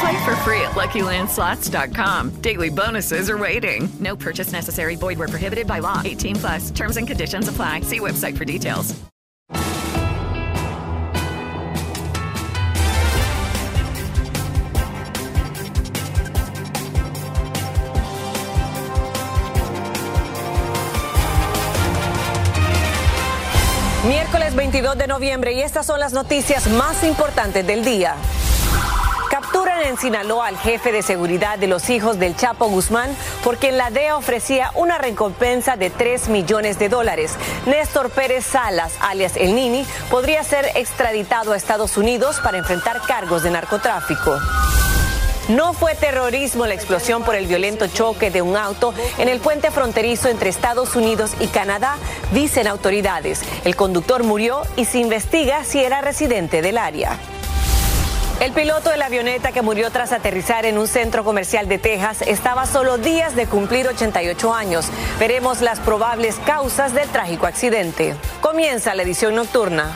Play 0.00 0.24
for 0.24 0.34
free 0.36 0.62
at 0.62 0.70
LuckyLandSlots.com. 0.70 2.40
Daily 2.40 2.70
bonuses 2.70 3.28
are 3.28 3.36
waiting. 3.36 3.86
No 4.00 4.16
purchase 4.16 4.50
necessary. 4.50 4.96
Void 4.96 5.18
where 5.18 5.28
prohibited 5.28 5.66
by 5.66 5.80
law. 5.80 6.00
18 6.02 6.36
plus. 6.36 6.70
Terms 6.70 6.96
and 6.96 7.06
conditions 7.06 7.48
apply. 7.48 7.82
See 7.82 8.00
website 8.00 8.38
for 8.38 8.46
details. 8.46 8.98
Miércoles 24.08 24.54
22 24.54 24.96
de 24.96 25.06
noviembre 25.06 25.52
y 25.52 25.60
estas 25.60 25.84
son 25.84 26.00
las 26.00 26.14
noticias 26.14 26.68
más 26.68 27.04
importantes 27.04 27.66
del 27.66 27.84
día. 27.84 28.16
Capturan 29.60 29.88
en 29.88 29.98
Sinaloa 29.98 30.46
al 30.46 30.56
jefe 30.56 30.90
de 30.90 31.02
seguridad 31.02 31.58
de 31.58 31.66
los 31.66 31.90
hijos 31.90 32.18
del 32.18 32.34
Chapo 32.34 32.68
Guzmán 32.68 33.14
por 33.44 33.58
quien 33.58 33.76
la 33.76 33.90
DEA 33.90 34.16
ofrecía 34.16 34.70
una 34.74 34.96
recompensa 34.96 35.76
de 35.76 35.90
3 35.90 36.30
millones 36.30 36.78
de 36.78 36.88
dólares. 36.88 37.34
Néstor 37.66 38.08
Pérez 38.08 38.46
Salas, 38.46 38.94
alias 39.00 39.36
El 39.36 39.54
Nini, 39.54 39.84
podría 40.10 40.44
ser 40.44 40.64
extraditado 40.76 41.52
a 41.52 41.58
Estados 41.58 41.98
Unidos 41.98 42.40
para 42.42 42.56
enfrentar 42.56 43.02
cargos 43.06 43.42
de 43.42 43.50
narcotráfico. 43.50 44.38
No 45.50 45.74
fue 45.74 45.94
terrorismo 45.94 46.64
la 46.64 46.72
explosión 46.72 47.22
por 47.22 47.34
el 47.34 47.46
violento 47.46 47.86
choque 47.86 48.30
de 48.30 48.40
un 48.40 48.56
auto 48.56 48.94
en 49.18 49.28
el 49.28 49.40
puente 49.40 49.70
fronterizo 49.70 50.30
entre 50.30 50.48
Estados 50.48 50.96
Unidos 50.96 51.32
y 51.38 51.48
Canadá, 51.48 51.98
dicen 52.32 52.66
autoridades. 52.66 53.42
El 53.66 53.76
conductor 53.76 54.24
murió 54.24 54.62
y 54.76 54.86
se 54.86 55.00
investiga 55.00 55.64
si 55.64 55.80
era 55.80 56.00
residente 56.00 56.62
del 56.62 56.78
área. 56.78 57.18
El 58.40 58.52
piloto 58.52 58.88
de 58.88 58.96
la 58.96 59.04
avioneta 59.04 59.52
que 59.52 59.60
murió 59.60 59.90
tras 59.90 60.12
aterrizar 60.12 60.64
en 60.64 60.78
un 60.78 60.88
centro 60.88 61.24
comercial 61.24 61.68
de 61.68 61.76
Texas 61.76 62.22
estaba 62.22 62.64
solo 62.64 62.96
días 62.96 63.36
de 63.36 63.46
cumplir 63.46 63.86
88 63.86 64.54
años. 64.54 64.86
Veremos 65.18 65.60
las 65.60 65.78
probables 65.78 66.36
causas 66.46 66.94
del 66.94 67.06
trágico 67.10 67.44
accidente. 67.44 68.14
Comienza 68.40 68.94
la 68.94 69.02
edición 69.02 69.34
nocturna. 69.34 69.94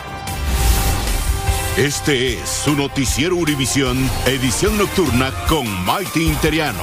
Este 1.78 2.34
es 2.34 2.46
su 2.46 2.76
noticiero 2.76 3.34
Univisión, 3.34 3.96
edición 4.26 4.76
nocturna 4.76 5.32
con 5.48 5.66
Maite 5.86 6.20
Interiano. 6.20 6.82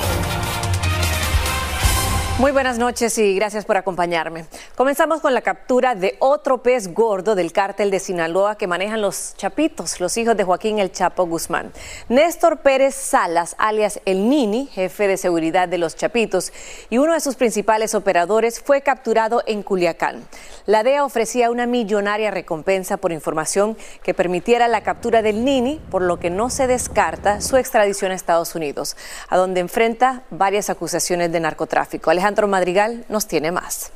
Muy 2.40 2.52
buenas 2.52 2.80
noches 2.80 3.16
y 3.20 3.36
gracias 3.36 3.66
por 3.66 3.78
acompañarme. 3.78 4.46
Comenzamos 4.82 5.22
con 5.22 5.36
la 5.36 5.42
captura 5.42 5.94
de 5.94 6.16
otro 6.18 6.64
pez 6.64 6.92
gordo 6.92 7.36
del 7.36 7.54
cártel 7.54 7.92
de 7.92 8.00
Sinaloa 8.00 8.56
que 8.56 8.66
manejan 8.66 9.00
los 9.00 9.36
Chapitos, 9.38 10.00
los 10.00 10.18
hijos 10.18 10.36
de 10.36 10.44
Joaquín 10.44 10.80
El 10.80 10.92
Chapo 10.92 11.28
Guzmán. 11.28 11.72
Néstor 12.10 12.62
Pérez 12.62 12.96
Salas, 12.96 13.56
alias 13.60 14.02
El 14.06 14.28
Nini, 14.28 14.66
jefe 14.74 15.08
de 15.08 15.18
seguridad 15.18 15.68
de 15.68 15.78
los 15.78 15.96
Chapitos 15.96 16.52
y 16.90 16.98
uno 16.98 17.14
de 17.14 17.20
sus 17.20 17.36
principales 17.36 17.94
operadores, 17.94 18.60
fue 18.60 18.82
capturado 18.82 19.44
en 19.46 19.62
Culiacán. 19.62 20.28
La 20.66 20.82
DEA 20.82 21.06
ofrecía 21.06 21.52
una 21.52 21.68
millonaria 21.68 22.32
recompensa 22.32 22.98
por 22.98 23.12
información 23.12 23.78
que 24.02 24.16
permitiera 24.16 24.68
la 24.68 24.82
captura 24.82 25.22
del 25.22 25.46
Nini, 25.46 25.80
por 25.92 26.02
lo 26.02 26.18
que 26.18 26.32
no 26.32 26.50
se 26.50 26.66
descarta 26.66 27.40
su 27.40 27.56
extradición 27.58 28.12
a 28.12 28.16
Estados 28.16 28.56
Unidos, 28.56 28.98
a 29.30 29.38
donde 29.38 29.60
enfrenta 29.60 30.24
varias 30.32 30.72
acusaciones 30.72 31.32
de 31.32 31.40
narcotráfico. 31.40 32.10
Alejandro 32.10 32.48
Madrigal 32.48 33.06
nos 33.10 33.28
tiene 33.28 33.52
más. 33.52 33.92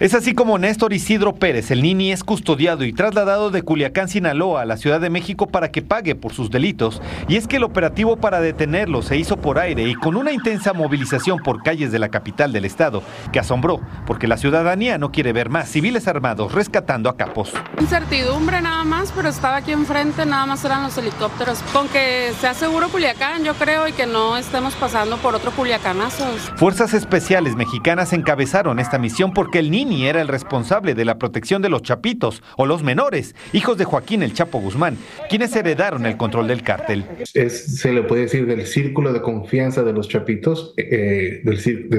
Es 0.00 0.14
así 0.14 0.32
como 0.32 0.56
Néstor 0.56 0.94
Isidro 0.94 1.34
Pérez, 1.34 1.70
el 1.70 1.82
Nini, 1.82 2.10
es 2.10 2.24
custodiado 2.24 2.84
y 2.84 2.92
trasladado 2.94 3.50
de 3.50 3.60
Culiacán, 3.60 4.08
Sinaloa, 4.08 4.62
a 4.62 4.64
la 4.64 4.78
Ciudad 4.78 4.98
de 4.98 5.10
México 5.10 5.46
para 5.46 5.70
que 5.70 5.82
pague 5.82 6.14
por 6.14 6.32
sus 6.32 6.50
delitos. 6.50 7.02
Y 7.28 7.36
es 7.36 7.46
que 7.46 7.56
el 7.56 7.64
operativo 7.64 8.16
para 8.16 8.40
detenerlo 8.40 9.02
se 9.02 9.18
hizo 9.18 9.36
por 9.36 9.58
aire 9.58 9.82
y 9.82 9.94
con 9.94 10.16
una 10.16 10.32
intensa 10.32 10.72
movilización 10.72 11.40
por 11.40 11.62
calles 11.62 11.92
de 11.92 11.98
la 11.98 12.08
capital 12.08 12.50
del 12.50 12.64
estado, 12.64 13.02
que 13.30 13.40
asombró, 13.40 13.82
porque 14.06 14.26
la 14.26 14.38
ciudadanía 14.38 14.96
no 14.96 15.12
quiere 15.12 15.34
ver 15.34 15.50
más 15.50 15.68
civiles 15.68 16.08
armados 16.08 16.52
rescatando 16.52 17.10
a 17.10 17.18
capos. 17.18 17.52
Incertidumbre 17.78 18.62
nada 18.62 18.84
más, 18.84 19.12
pero 19.14 19.28
estaba 19.28 19.56
aquí 19.56 19.72
enfrente, 19.72 20.24
nada 20.24 20.46
más 20.46 20.64
eran 20.64 20.82
los 20.82 20.96
helicópteros. 20.96 21.58
Con 21.74 21.88
que 21.88 22.32
sea 22.40 22.54
seguro 22.54 22.88
Culiacán, 22.88 23.44
yo 23.44 23.52
creo, 23.52 23.86
y 23.86 23.92
que 23.92 24.06
no 24.06 24.38
estemos 24.38 24.74
pasando 24.76 25.18
por 25.18 25.34
otro 25.34 25.50
Culiacanazo. 25.50 26.24
Fuerzas 26.56 26.94
especiales 26.94 27.54
mexicanas 27.54 28.14
encabezaron 28.14 28.78
esta 28.78 28.96
misión 28.96 29.34
porque 29.34 29.58
el 29.58 29.70
Nini 29.70 29.89
era 29.92 30.20
el 30.20 30.28
responsable 30.28 30.94
de 30.94 31.04
la 31.04 31.18
protección 31.18 31.62
de 31.62 31.68
los 31.68 31.82
chapitos 31.82 32.42
o 32.56 32.66
los 32.66 32.82
menores, 32.82 33.34
hijos 33.52 33.76
de 33.78 33.84
Joaquín 33.84 34.22
el 34.22 34.32
Chapo 34.32 34.60
Guzmán, 34.60 34.96
quienes 35.28 35.54
heredaron 35.54 36.06
el 36.06 36.16
control 36.16 36.48
del 36.48 36.62
cártel. 36.62 37.04
Se 37.24 37.92
le 37.92 38.02
puede 38.02 38.22
decir 38.22 38.46
del 38.46 38.66
círculo 38.66 39.12
de 39.12 39.20
confianza 39.20 39.82
de 39.82 39.92
los 39.92 40.08
chapitos, 40.08 40.74
eh, 40.76 41.40
del, 41.44 41.90
de 41.90 41.96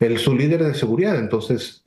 el, 0.00 0.18
su 0.18 0.36
líder 0.36 0.64
de 0.64 0.74
seguridad. 0.74 1.18
Entonces, 1.18 1.84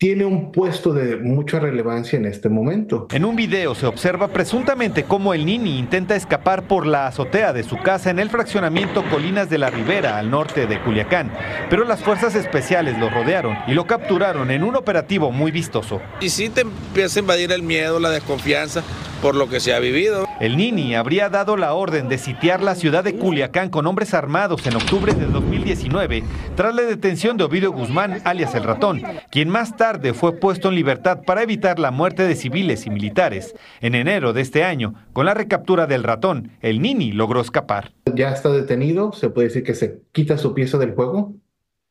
tiene 0.00 0.24
un 0.24 0.50
puesto 0.50 0.94
de 0.94 1.18
mucha 1.18 1.60
relevancia 1.60 2.18
en 2.18 2.24
este 2.24 2.48
momento. 2.48 3.06
En 3.10 3.26
un 3.26 3.36
video 3.36 3.74
se 3.74 3.84
observa 3.84 4.28
presuntamente 4.28 5.04
cómo 5.04 5.34
el 5.34 5.44
Nini 5.44 5.78
intenta 5.78 6.16
escapar 6.16 6.62
por 6.62 6.86
la 6.86 7.06
azotea 7.06 7.52
de 7.52 7.64
su 7.64 7.76
casa 7.76 8.08
en 8.08 8.18
el 8.18 8.30
fraccionamiento 8.30 9.04
Colinas 9.10 9.50
de 9.50 9.58
la 9.58 9.68
Ribera, 9.68 10.16
al 10.16 10.30
norte 10.30 10.66
de 10.66 10.80
Culiacán, 10.80 11.30
pero 11.68 11.84
las 11.84 12.00
fuerzas 12.02 12.34
especiales 12.34 12.98
lo 12.98 13.10
rodearon 13.10 13.58
y 13.66 13.74
lo 13.74 13.86
capturaron 13.86 14.50
en 14.50 14.64
un 14.64 14.74
operativo 14.74 15.32
muy 15.32 15.50
vistoso. 15.50 16.00
Y 16.22 16.30
sí 16.30 16.48
te 16.48 16.62
empieza 16.62 17.18
a 17.18 17.20
invadir 17.20 17.52
el 17.52 17.62
miedo, 17.62 18.00
la 18.00 18.08
desconfianza 18.08 18.82
por 19.20 19.34
lo 19.34 19.50
que 19.50 19.60
se 19.60 19.74
ha 19.74 19.78
vivido. 19.80 20.26
El 20.40 20.56
Nini 20.56 20.94
habría 20.94 21.28
dado 21.28 21.58
la 21.58 21.74
orden 21.74 22.08
de 22.08 22.16
sitiar 22.16 22.62
la 22.62 22.74
ciudad 22.74 23.04
de 23.04 23.16
Culiacán 23.16 23.68
con 23.68 23.86
hombres 23.86 24.14
armados 24.14 24.66
en 24.66 24.76
octubre 24.76 25.12
de 25.12 25.26
2019 25.26 26.24
tras 26.56 26.74
la 26.74 26.80
detención 26.80 27.36
de 27.36 27.44
Ovidio 27.44 27.70
Guzmán, 27.70 28.22
alias 28.24 28.54
el 28.54 28.64
ratón, 28.64 29.02
quien 29.30 29.50
más 29.50 29.76
tarde 29.76 29.89
fue 30.14 30.38
puesto 30.38 30.68
en 30.68 30.76
libertad 30.76 31.22
para 31.26 31.42
evitar 31.42 31.78
la 31.78 31.90
muerte 31.90 32.22
de 32.22 32.36
civiles 32.36 32.86
y 32.86 32.90
militares. 32.90 33.54
En 33.80 33.94
enero 33.94 34.32
de 34.32 34.40
este 34.40 34.62
año, 34.62 34.94
con 35.12 35.26
la 35.26 35.34
recaptura 35.34 35.86
del 35.86 36.04
ratón, 36.04 36.52
el 36.60 36.80
Nini 36.80 37.12
logró 37.12 37.40
escapar. 37.40 37.92
Ya 38.14 38.30
está 38.30 38.50
detenido, 38.50 39.12
se 39.12 39.30
puede 39.30 39.48
decir 39.48 39.64
que 39.64 39.74
se 39.74 40.02
quita 40.12 40.38
su 40.38 40.54
pieza 40.54 40.78
del 40.78 40.94
juego, 40.94 41.34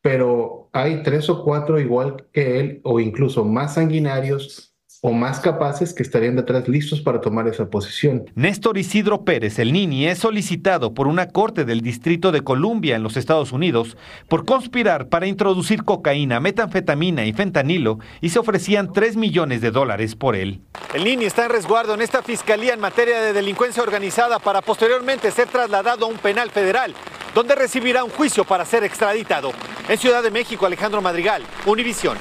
pero 0.02 0.70
hay 0.72 1.04
tres 1.04 1.30
o 1.30 1.44
cuatro 1.44 1.80
igual 1.80 2.28
que 2.32 2.60
él 2.60 2.82
o 2.84 3.00
incluso 3.00 3.44
más 3.44 3.74
sanguinarios 3.74 4.69
o 5.02 5.12
más 5.12 5.40
capaces 5.40 5.94
que 5.94 6.04
estarían 6.04 6.36
detrás 6.36 6.68
listos 6.68 7.02
para 7.02 7.22
tomar 7.22 7.48
esa 7.48 7.70
posición. 7.70 8.26
Néstor 8.36 8.78
Isidro 8.78 9.24
Pérez, 9.24 9.60
el 9.60 9.72
Nini, 9.72 10.08
es 10.08 10.20
solicitado 10.20 10.94
por 10.94 11.08
una 11.08 11.30
corte 11.30 11.64
del 11.66 11.82
Distrito 11.82 12.32
de 12.32 12.42
Columbia 12.42 12.96
en 12.96 13.04
los 13.04 13.16
Estados 13.16 13.52
Unidos 13.52 13.98
por 14.28 14.46
conspirar 14.46 15.08
para 15.08 15.28
introducir 15.28 15.84
cocaína, 15.84 16.40
metanfetamina 16.40 17.26
y 17.26 17.34
fentanilo 17.34 18.00
y 18.22 18.30
se 18.30 18.40
ofrecían 18.40 18.92
3 18.92 19.16
millones 19.16 19.62
de 19.62 19.72
dólares 19.72 20.16
por 20.16 20.36
él. 20.36 20.62
El 20.94 21.04
Nini 21.06 21.26
está 21.26 21.46
en 21.46 21.52
resguardo 21.52 21.94
en 21.94 22.02
esta 22.02 22.22
fiscalía 22.22 22.74
en 22.74 22.80
materia 22.80 23.22
de 23.22 23.34
delincuencia 23.34 23.84
organizada 23.84 24.40
para 24.40 24.62
posteriormente 24.62 25.32
ser 25.32 25.48
trasladado 25.48 26.06
a 26.06 26.10
un 26.10 26.18
penal 26.18 26.50
federal 26.50 26.94
donde 27.34 27.56
recibirá 27.56 28.04
un 28.04 28.10
juicio 28.10 28.44
para 28.44 28.66
ser 28.66 28.84
extraditado. 28.84 29.52
En 29.88 29.98
Ciudad 29.98 30.24
de 30.24 30.32
México, 30.32 30.66
Alejandro 30.66 31.02
Madrigal, 31.02 31.44
Univisión. 31.66 32.18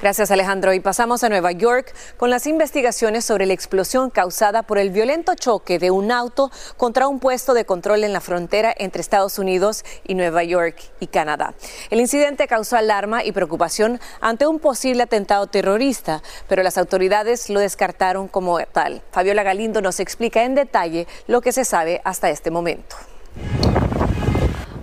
Gracias 0.00 0.30
Alejandro. 0.30 0.72
Y 0.74 0.80
pasamos 0.80 1.24
a 1.24 1.28
Nueva 1.28 1.50
York 1.50 1.92
con 2.16 2.30
las 2.30 2.46
investigaciones 2.46 3.24
sobre 3.24 3.46
la 3.46 3.52
explosión 3.52 4.10
causada 4.10 4.62
por 4.62 4.78
el 4.78 4.90
violento 4.90 5.34
choque 5.34 5.80
de 5.80 5.90
un 5.90 6.12
auto 6.12 6.52
contra 6.76 7.08
un 7.08 7.18
puesto 7.18 7.52
de 7.52 7.64
control 7.64 8.04
en 8.04 8.12
la 8.12 8.20
frontera 8.20 8.72
entre 8.78 9.00
Estados 9.00 9.40
Unidos 9.40 9.84
y 10.06 10.14
Nueva 10.14 10.44
York 10.44 10.76
y 11.00 11.08
Canadá. 11.08 11.54
El 11.90 11.98
incidente 11.98 12.46
causó 12.46 12.76
alarma 12.76 13.24
y 13.24 13.32
preocupación 13.32 14.00
ante 14.20 14.46
un 14.46 14.60
posible 14.60 15.02
atentado 15.02 15.48
terrorista, 15.48 16.22
pero 16.48 16.62
las 16.62 16.78
autoridades 16.78 17.50
lo 17.50 17.58
descartaron 17.58 18.28
como 18.28 18.58
tal. 18.66 19.02
Fabiola 19.10 19.42
Galindo 19.42 19.80
nos 19.80 19.98
explica 19.98 20.44
en 20.44 20.54
detalle 20.54 21.08
lo 21.26 21.40
que 21.40 21.50
se 21.50 21.64
sabe 21.64 22.00
hasta 22.04 22.30
este 22.30 22.52
momento. 22.52 22.94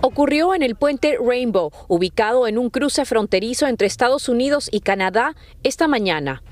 Ocurrió 0.08 0.54
en 0.54 0.62
el 0.62 0.76
puente 0.76 1.18
Rainbow, 1.20 1.72
ubicado 1.88 2.46
en 2.46 2.58
un 2.58 2.70
cruce 2.70 3.04
fronterizo 3.04 3.66
entre 3.66 3.88
Estados 3.88 4.28
Unidos 4.28 4.68
y 4.70 4.78
Canadá, 4.78 5.34
esta 5.64 5.88
mañana. 5.88 6.44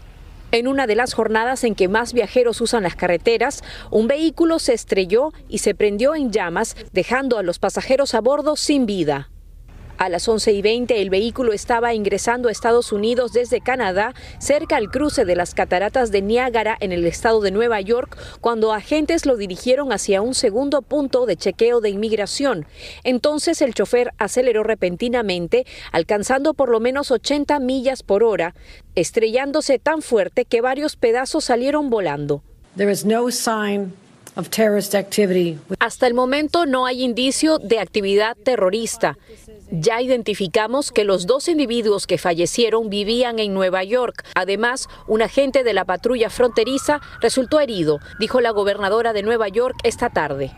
En 0.51 0.67
una 0.67 0.89
de 0.89 0.97
las 0.97 1.15
jornadas 1.15 1.63
en 1.63 1.77
que 1.77 1.87
más 1.87 2.15
viajeros 2.15 2.61
usan 2.61 2.83
las 2.83 2.97
carreteras, 2.97 3.63
un 3.93 4.09
vehículo 4.09 4.59
se 4.59 4.73
estrelló 4.75 5.33
y 5.49 5.59
se 5.59 5.77
prendió 5.77 6.17
en 6.17 6.33
llamas, 6.33 6.77
dejando 6.93 7.39
a 7.39 7.45
los 7.45 7.61
pasajeros 7.61 8.15
a 8.15 8.21
bordo 8.21 8.57
sin 8.57 8.87
vida. 8.87 9.31
A 9.97 10.09
las 10.09 10.29
11 10.29 10.53
y 10.53 10.61
20 10.61 11.01
el 11.01 11.09
vehículo 11.09 11.53
estaba 11.53 11.95
ingresando 11.95 12.49
a 12.49 12.53
Estados 12.53 12.91
Unidos 12.91 13.33
desde 13.33 13.61
Canadá, 13.61 14.13
cerca 14.39 14.77
al 14.77 14.91
cruce 14.91 15.25
de 15.25 15.37
las 15.37 15.55
cataratas 15.55 16.11
de 16.11 16.21
Niágara 16.21 16.77
en 16.81 16.91
el 16.91 17.07
estado 17.07 17.41
de 17.41 17.53
Nueva 17.53 17.81
York, 17.81 18.19
cuando 18.41 18.73
agentes 18.73 19.25
lo 19.25 19.37
dirigieron 19.37 19.93
hacia 19.93 20.21
un 20.21 20.35
segundo 20.35 20.83
punto 20.83 21.27
de 21.27 21.37
chequeo 21.37 21.81
de 21.81 21.91
inmigración. 21.91 22.67
Entonces 23.05 23.63
el 23.63 23.75
chofer 23.75 24.13
aceleró 24.19 24.65
repentinamente, 24.65 25.65
alcanzando 25.93 26.55
por 26.55 26.71
lo 26.71 26.81
menos 26.81 27.13
80 27.13 27.61
millas 27.61 28.03
por 28.03 28.25
hora, 28.25 28.55
estrellándose 28.97 29.79
tan 29.79 30.03
fuerte 30.03 30.45
que 30.45 30.61
varios 30.61 30.97
pedazos 30.97 31.45
salieron 31.45 31.89
volando. 31.89 32.43
Hasta 35.79 36.07
el 36.07 36.15
momento 36.15 36.67
no 36.67 36.87
hay 36.87 37.03
indicio 37.03 37.59
de 37.59 37.79
actividad 37.79 38.37
terrorista. 38.37 39.17
Ya 39.71 40.03
identificamos 40.03 40.91
que 40.91 41.05
los 41.05 41.27
dos 41.27 41.49
individuos 41.49 42.07
que 42.07 42.19
fallecieron 42.19 42.91
vivían 42.91 43.39
en 43.39 43.55
Nueva 43.55 43.85
York. 43.85 44.25
Además, 44.35 44.89
un 45.07 45.23
agente 45.23 45.63
de 45.63 45.73
la 45.73 45.85
patrulla 45.85 46.31
fronteriza 46.31 47.01
resultó 47.21 47.61
herido, 47.61 48.01
dijo 48.19 48.41
la 48.41 48.51
gobernadora 48.51 49.13
de 49.13 49.23
Nueva 49.23 49.49
York 49.49 49.77
esta 49.85 50.11
tarde. 50.11 50.53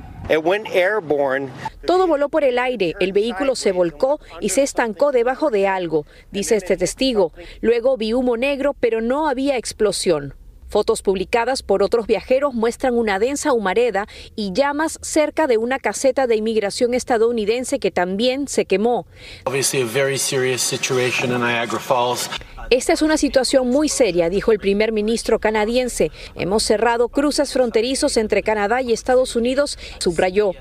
Todo 1.86 2.06
voló 2.06 2.28
por 2.28 2.44
el 2.44 2.58
aire, 2.58 2.94
el 2.98 3.12
vehículo 3.12 3.54
se 3.54 3.72
volcó 3.72 4.18
y 4.40 4.48
se 4.48 4.62
estancó 4.62 5.12
debajo 5.12 5.50
de 5.50 5.68
algo, 5.68 6.04
dice 6.32 6.56
este 6.56 6.76
testigo. 6.76 7.32
Luego 7.60 7.96
vi 7.96 8.12
humo 8.12 8.36
negro, 8.36 8.74
pero 8.74 9.00
no 9.00 9.28
había 9.28 9.56
explosión. 9.56 10.34
Fotos 10.68 11.02
publicadas 11.02 11.62
por 11.62 11.82
otros 11.82 12.06
viajeros 12.06 12.54
muestran 12.54 12.94
una 12.94 13.18
densa 13.18 13.52
humareda 13.52 14.06
y 14.34 14.52
llamas 14.52 14.98
cerca 15.02 15.46
de 15.46 15.58
una 15.58 15.78
caseta 15.78 16.26
de 16.26 16.36
inmigración 16.36 16.94
estadounidense 16.94 17.78
que 17.78 17.90
también 17.90 18.48
se 18.48 18.64
quemó. 18.64 19.06
Esta 22.68 22.92
es 22.92 23.02
una 23.02 23.16
situación 23.16 23.68
muy 23.68 23.88
seria, 23.88 24.28
dijo 24.28 24.50
el 24.50 24.58
primer 24.58 24.90
ministro 24.90 25.38
canadiense. 25.38 26.10
Hemos 26.34 26.64
cerrado 26.64 27.08
cruces 27.08 27.52
fronterizos 27.52 28.16
entre 28.16 28.42
Canadá 28.42 28.82
y 28.82 28.92
Estados 28.92 29.36
Unidos, 29.36 29.78
subrayó. 29.98 30.52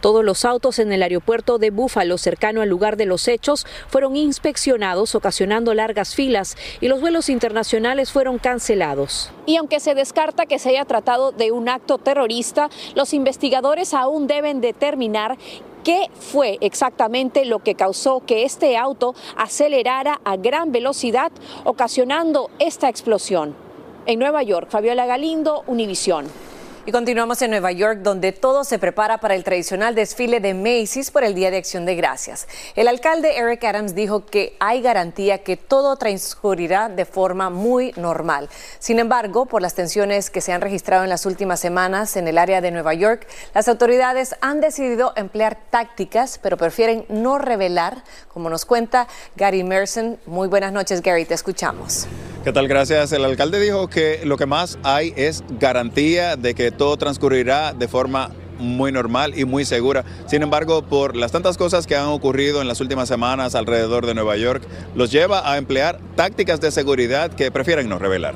Todos 0.00 0.24
los 0.24 0.44
autos 0.44 0.78
en 0.78 0.92
el 0.92 1.02
aeropuerto 1.02 1.58
de 1.58 1.70
Búfalo, 1.70 2.18
cercano 2.18 2.62
al 2.62 2.68
lugar 2.68 2.96
de 2.96 3.06
los 3.06 3.26
hechos, 3.26 3.66
fueron 3.88 4.14
inspeccionados, 4.14 5.14
ocasionando 5.14 5.74
largas 5.74 6.14
filas, 6.14 6.56
y 6.80 6.88
los 6.88 7.00
vuelos 7.00 7.28
internacionales 7.28 8.12
fueron 8.12 8.38
cancelados. 8.38 9.30
Y 9.46 9.56
aunque 9.56 9.80
se 9.80 9.94
descarta 9.94 10.46
que 10.46 10.58
se 10.58 10.70
haya 10.70 10.84
tratado 10.84 11.32
de 11.32 11.50
un 11.50 11.68
acto 11.68 11.98
terrorista, 11.98 12.70
los 12.94 13.12
investigadores 13.12 13.92
aún 13.92 14.26
deben 14.28 14.60
determinar 14.60 15.36
qué 15.82 16.10
fue 16.20 16.58
exactamente 16.60 17.44
lo 17.44 17.60
que 17.60 17.74
causó 17.74 18.20
que 18.24 18.44
este 18.44 18.76
auto 18.76 19.14
acelerara 19.36 20.20
a 20.24 20.36
gran 20.36 20.70
velocidad, 20.70 21.32
ocasionando 21.64 22.50
esta 22.58 22.88
explosión. 22.88 23.54
En 24.06 24.18
Nueva 24.18 24.42
York, 24.42 24.68
Fabiola 24.70 25.06
Galindo, 25.06 25.64
Univisión. 25.66 26.26
Y 26.88 26.90
continuamos 26.90 27.42
en 27.42 27.50
Nueva 27.50 27.70
York, 27.70 27.98
donde 28.02 28.32
todo 28.32 28.64
se 28.64 28.78
prepara 28.78 29.18
para 29.18 29.34
el 29.34 29.44
tradicional 29.44 29.94
desfile 29.94 30.40
de 30.40 30.54
Macy's 30.54 31.10
por 31.10 31.22
el 31.22 31.34
Día 31.34 31.50
de 31.50 31.58
Acción 31.58 31.84
de 31.84 31.94
Gracias. 31.94 32.48
El 32.76 32.88
alcalde 32.88 33.36
Eric 33.36 33.62
Adams 33.64 33.94
dijo 33.94 34.24
que 34.24 34.56
hay 34.58 34.80
garantía 34.80 35.42
que 35.44 35.58
todo 35.58 35.96
transcurrirá 35.96 36.88
de 36.88 37.04
forma 37.04 37.50
muy 37.50 37.92
normal. 37.98 38.48
Sin 38.78 38.98
embargo, 39.00 39.44
por 39.44 39.60
las 39.60 39.74
tensiones 39.74 40.30
que 40.30 40.40
se 40.40 40.54
han 40.54 40.62
registrado 40.62 41.04
en 41.04 41.10
las 41.10 41.26
últimas 41.26 41.60
semanas 41.60 42.16
en 42.16 42.26
el 42.26 42.38
área 42.38 42.62
de 42.62 42.70
Nueva 42.70 42.94
York, 42.94 43.26
las 43.52 43.68
autoridades 43.68 44.34
han 44.40 44.62
decidido 44.62 45.12
emplear 45.14 45.58
tácticas, 45.68 46.40
pero 46.42 46.56
prefieren 46.56 47.04
no 47.10 47.36
revelar, 47.36 48.02
como 48.32 48.48
nos 48.48 48.64
cuenta 48.64 49.08
Gary 49.36 49.62
Merson. 49.62 50.18
Muy 50.24 50.48
buenas 50.48 50.72
noches, 50.72 51.02
Gary, 51.02 51.26
te 51.26 51.34
escuchamos. 51.34 52.08
¿Qué 52.44 52.52
tal? 52.54 52.66
Gracias. 52.66 53.12
El 53.12 53.26
alcalde 53.26 53.60
dijo 53.60 53.88
que 53.88 54.20
lo 54.24 54.38
que 54.38 54.46
más 54.46 54.78
hay 54.82 55.12
es 55.16 55.44
garantía 55.60 56.36
de 56.36 56.54
que 56.54 56.70
todo 56.78 56.96
transcurrirá 56.96 57.74
de 57.74 57.88
forma 57.88 58.30
muy 58.58 58.90
normal 58.90 59.38
y 59.38 59.44
muy 59.44 59.64
segura. 59.64 60.04
Sin 60.26 60.42
embargo, 60.42 60.82
por 60.82 61.16
las 61.16 61.32
tantas 61.32 61.58
cosas 61.58 61.86
que 61.86 61.96
han 61.96 62.06
ocurrido 62.06 62.62
en 62.62 62.68
las 62.68 62.80
últimas 62.80 63.08
semanas 63.08 63.54
alrededor 63.54 64.06
de 64.06 64.14
Nueva 64.14 64.36
York, 64.36 64.62
los 64.94 65.12
lleva 65.12 65.50
a 65.50 65.58
emplear 65.58 66.00
tácticas 66.16 66.60
de 66.60 66.70
seguridad 66.70 67.30
que 67.30 67.50
prefieren 67.50 67.88
no 67.88 67.98
revelar. 67.98 68.34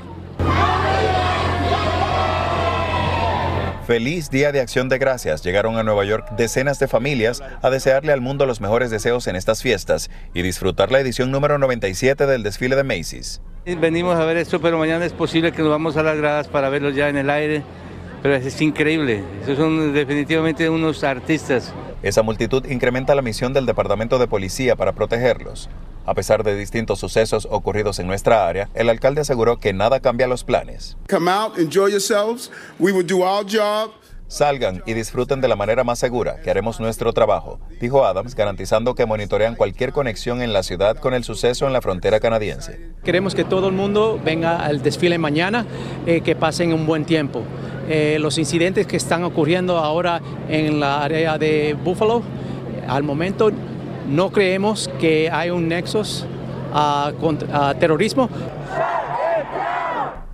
Feliz 3.86 4.30
Día 4.30 4.52
de 4.52 4.60
Acción 4.60 4.88
de 4.88 4.98
Gracias. 4.98 5.42
Llegaron 5.42 5.76
a 5.76 5.82
Nueva 5.82 6.04
York 6.04 6.30
decenas 6.36 6.78
de 6.78 6.86
familias 6.86 7.42
a 7.62 7.68
desearle 7.68 8.12
al 8.12 8.20
mundo 8.20 8.46
los 8.46 8.60
mejores 8.60 8.90
deseos 8.90 9.26
en 9.26 9.34
estas 9.34 9.60
fiestas 9.60 10.08
y 10.34 10.42
disfrutar 10.42 10.92
la 10.92 11.00
edición 11.00 11.32
número 11.32 11.58
97 11.58 12.26
del 12.26 12.44
desfile 12.44 12.76
de 12.76 12.84
Macy's. 12.84 13.42
Venimos 13.66 14.16
a 14.16 14.24
ver 14.24 14.36
esto, 14.36 14.60
pero 14.60 14.78
mañana 14.78 15.04
es 15.04 15.12
posible 15.12 15.52
que 15.52 15.62
nos 15.62 15.70
vamos 15.70 15.96
a 15.96 16.02
las 16.02 16.16
gradas 16.16 16.48
para 16.48 16.68
verlos 16.68 16.94
ya 16.94 17.08
en 17.08 17.16
el 17.16 17.28
aire. 17.28 17.64
Pero 18.22 18.36
es 18.36 18.60
increíble, 18.60 19.24
esos 19.42 19.58
son 19.58 19.92
definitivamente 19.92 20.70
unos 20.70 21.02
artistas. 21.02 21.72
Esa 22.02 22.22
multitud 22.22 22.64
incrementa 22.66 23.14
la 23.14 23.22
misión 23.22 23.52
del 23.52 23.66
Departamento 23.66 24.18
de 24.18 24.28
Policía 24.28 24.76
para 24.76 24.92
protegerlos. 24.92 25.68
A 26.04 26.14
pesar 26.14 26.42
de 26.42 26.56
distintos 26.56 26.98
sucesos 26.98 27.46
ocurridos 27.50 27.98
en 27.98 28.06
nuestra 28.08 28.48
área, 28.48 28.68
el 28.74 28.88
alcalde 28.88 29.20
aseguró 29.20 29.58
que 29.58 29.72
nada 29.72 30.00
cambia 30.00 30.26
los 30.26 30.42
planes. 30.42 30.96
Come 31.08 31.30
out, 31.30 31.58
enjoy 31.58 31.90
yourselves. 31.90 32.50
We 32.78 32.92
will 32.92 33.06
do 33.06 33.18
our 33.18 33.44
job. 33.44 33.92
Salgan 34.32 34.82
y 34.86 34.94
disfruten 34.94 35.42
de 35.42 35.48
la 35.48 35.56
manera 35.56 35.84
más 35.84 35.98
segura, 35.98 36.40
que 36.40 36.50
haremos 36.50 36.80
nuestro 36.80 37.12
trabajo, 37.12 37.60
dijo 37.80 38.06
Adams, 38.06 38.34
garantizando 38.34 38.94
que 38.94 39.04
monitorean 39.04 39.56
cualquier 39.56 39.92
conexión 39.92 40.40
en 40.40 40.54
la 40.54 40.62
ciudad 40.62 40.96
con 40.96 41.12
el 41.12 41.22
suceso 41.22 41.66
en 41.66 41.74
la 41.74 41.82
frontera 41.82 42.18
canadiense. 42.18 42.80
Queremos 43.04 43.34
que 43.34 43.44
todo 43.44 43.68
el 43.68 43.74
mundo 43.74 44.18
venga 44.24 44.56
al 44.64 44.82
desfile 44.82 45.18
mañana, 45.18 45.66
eh, 46.06 46.22
que 46.22 46.34
pasen 46.34 46.72
un 46.72 46.86
buen 46.86 47.04
tiempo. 47.04 47.44
Eh, 47.88 48.18
los 48.20 48.38
incidentes 48.38 48.86
que 48.86 48.96
están 48.96 49.24
ocurriendo 49.24 49.78
ahora 49.78 50.20
en 50.48 50.80
la 50.80 51.02
área 51.02 51.38
de 51.38 51.76
Buffalo, 51.82 52.22
al 52.88 53.02
momento 53.02 53.50
no 54.08 54.30
creemos 54.30 54.90
que 55.00 55.30
hay 55.30 55.50
un 55.50 55.68
nexo 55.68 56.02
a, 56.72 57.12
a 57.52 57.74
terrorismo. 57.74 58.28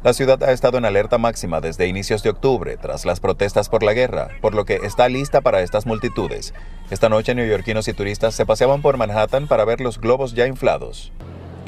La 0.05 0.13
ciudad 0.13 0.43
ha 0.45 0.53
estado 0.53 0.79
en 0.79 0.85
alerta 0.85 1.19
máxima 1.19 1.61
desde 1.61 1.89
inicios 1.89 2.23
de 2.23 2.31
octubre, 2.31 2.77
tras 2.77 3.05
las 3.05 3.19
protestas 3.19 3.69
por 3.69 3.83
la 3.83 3.95
guerra, 3.95 4.29
por 4.41 4.55
lo 4.55 4.65
que 4.65 4.77
está 4.77 5.09
lista 5.09 5.41
para 5.41 5.61
estas 5.61 5.87
multitudes. 5.87 6.55
Esta 6.91 7.09
noche 7.09 7.35
neoyorquinos 7.35 7.89
y 7.89 7.93
turistas 7.93 8.35
se 8.35 8.47
paseaban 8.47 8.81
por 8.81 8.97
Manhattan 8.97 9.49
para 9.49 9.65
ver 9.65 9.81
los 9.81 10.01
globos 10.01 10.35
ya 10.35 10.47
inflados. 10.47 11.13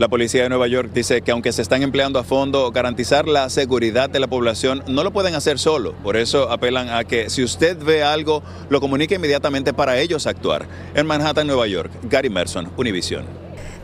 La 0.00 0.08
policía 0.08 0.44
de 0.44 0.48
Nueva 0.48 0.66
York 0.66 0.92
dice 0.94 1.20
que 1.20 1.30
aunque 1.30 1.52
se 1.52 1.60
están 1.60 1.82
empleando 1.82 2.18
a 2.18 2.24
fondo 2.24 2.72
garantizar 2.72 3.28
la 3.28 3.50
seguridad 3.50 4.08
de 4.08 4.18
la 4.18 4.28
población, 4.28 4.82
no 4.86 5.04
lo 5.04 5.10
pueden 5.10 5.34
hacer 5.34 5.58
solo. 5.58 5.92
Por 5.92 6.16
eso 6.16 6.50
apelan 6.50 6.88
a 6.88 7.04
que 7.04 7.28
si 7.28 7.44
usted 7.44 7.76
ve 7.76 8.02
algo, 8.02 8.42
lo 8.70 8.80
comunique 8.80 9.16
inmediatamente 9.16 9.74
para 9.74 9.98
ellos 9.98 10.26
actuar. 10.26 10.66
En 10.94 11.06
Manhattan, 11.06 11.46
Nueva 11.46 11.66
York, 11.66 11.92
Gary 12.04 12.30
Merson, 12.30 12.70
Univision. 12.78 13.26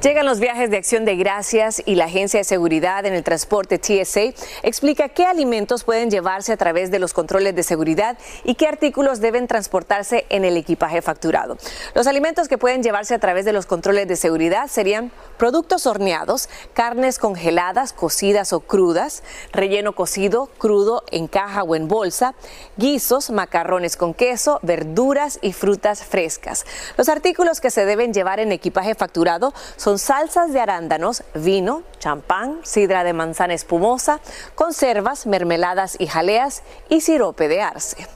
Llegan 0.03 0.27
los 0.27 0.41
viajes 0.41 0.71
de 0.71 0.77
acción 0.77 1.07
de 1.07 1.17
gracias 1.17 1.83
y 1.87 1.95
la 1.95 2.05
Agencia 2.05 2.39
de 2.39 2.45
Seguridad 2.45 3.07
en 3.07 3.15
el 3.15 3.25
Transporte 3.25 3.79
TSA 3.79 4.35
explica 4.63 5.09
qué 5.09 5.25
alimentos 5.25 5.85
pueden 5.85 6.11
llevarse 6.11 6.53
a 6.53 6.59
través 6.59 6.91
de 6.91 6.99
los 6.99 7.15
controles 7.15 7.57
de 7.57 7.63
seguridad 7.63 8.19
y 8.45 8.57
qué 8.57 8.69
artículos 8.69 9.21
deben 9.21 9.49
transportarse 9.49 10.27
en 10.29 10.45
el 10.45 10.59
equipaje 10.59 11.01
facturado. 11.01 11.57
Los 11.95 12.07
alimentos 12.07 12.47
que 12.47 12.59
pueden 12.59 12.83
llevarse 12.83 13.15
a 13.15 13.19
través 13.19 13.47
de 13.47 13.55
los 13.55 13.65
controles 13.65 14.07
de 14.07 14.17
seguridad 14.17 14.69
serían 14.69 15.11
productos 15.39 15.87
horneados, 15.87 16.51
carnes 16.75 17.19
congeladas, 17.19 17.95
cocidas 17.95 18.53
o 18.53 18.61
crudas, 18.61 19.23
relleno 19.53 19.95
cocido, 19.95 20.51
crudo, 20.59 21.05
en 21.11 21.27
caja 21.27 21.63
o 21.63 21.75
en 21.75 21.89
bolsa, 21.89 22.35
guisos, 22.77 23.31
macarrones 23.31 23.97
con 23.97 24.13
queso, 24.13 24.61
verduras 24.63 25.39
y 25.41 25.55
frutas 25.55 26.05
frescas. 26.05 26.67
Los 26.99 27.09
artículos 27.09 27.63
que 27.63 27.71
se 27.71 27.87
deben 27.87 28.13
llevar 28.13 28.41
en 28.41 28.53
equipaje 28.53 28.95
facturado 28.95 29.55
son 29.77 29.86
son 29.87 30.01
salsas 30.01 30.53
de 30.53 30.59
arándanos, 30.59 31.23
vino, 31.33 31.85
champán, 32.01 32.59
sidra 32.65 33.05
de 33.05 33.13
manzana 33.13 33.55
espumosa, 33.55 34.19
conservas, 34.57 35.27
mermeladas 35.27 35.95
y 36.01 36.09
jaleas 36.09 36.65
y 36.89 37.03
sirope 37.03 37.47
de 37.47 37.63
arce. 37.63 38.09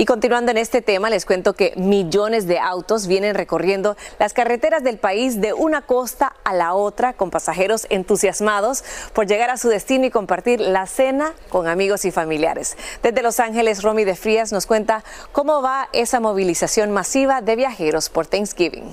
Y 0.00 0.06
continuando 0.06 0.50
en 0.50 0.56
este 0.56 0.80
tema, 0.80 1.10
les 1.10 1.26
cuento 1.26 1.52
que 1.52 1.74
millones 1.76 2.46
de 2.46 2.58
autos 2.58 3.06
vienen 3.06 3.34
recorriendo 3.34 3.98
las 4.18 4.32
carreteras 4.32 4.82
del 4.82 4.96
país 4.96 5.42
de 5.42 5.52
una 5.52 5.82
costa 5.82 6.34
a 6.42 6.54
la 6.54 6.72
otra 6.72 7.12
con 7.12 7.28
pasajeros 7.28 7.86
entusiasmados 7.90 8.82
por 9.12 9.26
llegar 9.26 9.50
a 9.50 9.58
su 9.58 9.68
destino 9.68 10.06
y 10.06 10.10
compartir 10.10 10.58
la 10.58 10.86
cena 10.86 11.34
con 11.50 11.68
amigos 11.68 12.06
y 12.06 12.12
familiares. 12.12 12.78
Desde 13.02 13.20
Los 13.20 13.40
Ángeles, 13.40 13.82
Romy 13.82 14.04
de 14.04 14.16
Frías 14.16 14.52
nos 14.52 14.64
cuenta 14.64 15.04
cómo 15.32 15.60
va 15.60 15.90
esa 15.92 16.18
movilización 16.18 16.92
masiva 16.92 17.42
de 17.42 17.56
viajeros 17.56 18.08
por 18.08 18.26
Thanksgiving. 18.26 18.88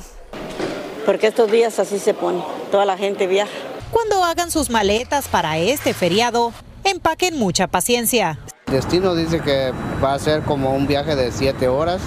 Porque 1.06 1.28
estos 1.28 1.50
días 1.50 1.80
así 1.80 2.00
se 2.00 2.14
pone, 2.16 2.44
toda 2.70 2.84
la 2.84 2.98
gente 2.98 3.28
viaja. 3.28 3.54
Cuando 3.92 4.26
hagan 4.26 4.52
sus 4.52 4.70
maletas 4.70 5.30
para 5.30 5.58
este 5.58 5.94
feriado, 5.94 6.52
empaquen 6.84 7.40
mucha 7.40 7.68
paciencia. 7.68 8.38
Destino 8.72 9.16
dice 9.16 9.40
que 9.40 9.72
va 10.04 10.14
a 10.14 10.20
ser 10.20 10.42
como 10.42 10.76
un 10.76 10.88
viaje 10.88 11.16
de 11.16 11.32
siete 11.32 11.70
horas, 11.70 12.02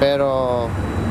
pero 0.00 0.66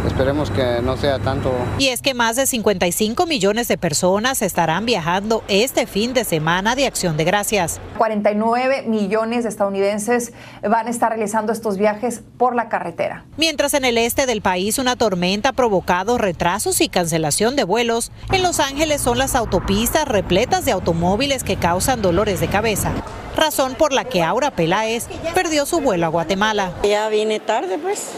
esperemos 0.08 0.50
que 0.50 0.82
no 0.82 0.98
sea 0.98 1.20
tanto. 1.20 1.54
Y 1.78 1.90
es 1.90 2.02
que 2.02 2.16
más 2.16 2.36
de 2.36 2.48
55 2.48 3.28
millones 3.28 3.68
de 3.68 3.78
personas 3.78 4.42
estarán 4.42 4.88
viajando 4.88 5.44
este 5.50 5.86
fin 5.86 6.16
de 6.16 6.24
semana 6.24 6.74
de 6.74 6.88
Acción 6.88 7.16
de 7.16 7.26
Gracias. 7.26 7.80
49 8.00 8.86
millones 8.88 9.44
de 9.44 9.50
estadounidenses 9.50 10.34
van 10.68 10.88
a 10.88 10.90
estar 10.90 11.12
realizando 11.12 11.54
estos 11.54 11.78
viajes 11.78 12.24
por 12.40 12.56
la 12.56 12.68
carretera. 12.68 13.24
Mientras 13.38 13.76
en 13.76 13.86
el 13.86 14.00
este 14.00 14.26
del 14.26 14.42
país 14.42 14.80
una 14.80 14.96
tormenta 14.96 15.50
ha 15.50 15.54
provocado 15.54 16.18
retrasos 16.18 16.82
y 16.82 16.90
cancelación 16.90 17.56
de 17.56 17.66
vuelos, 17.66 18.12
en 18.32 18.42
Los 18.42 18.60
Ángeles 18.60 19.02
son 19.02 19.20
las 19.20 19.36
autopistas 19.36 20.08
repletas 20.08 20.66
de 20.66 20.72
automóviles 20.72 21.44
que 21.44 21.56
causan 21.56 22.02
dolores 22.02 22.40
de 22.40 22.48
cabeza 22.48 22.92
razón 23.38 23.76
por 23.76 23.94
la 23.94 24.04
que 24.04 24.24
Aura 24.24 24.52
Peláez 24.52 25.08
perdió 25.34 25.66
su 25.66 25.80
vuelo 25.80 26.06
a 26.06 26.10
Guatemala. 26.10 26.74
Ya 26.84 27.08
vine 27.08 27.40
tarde, 27.40 27.78
pues, 27.78 28.10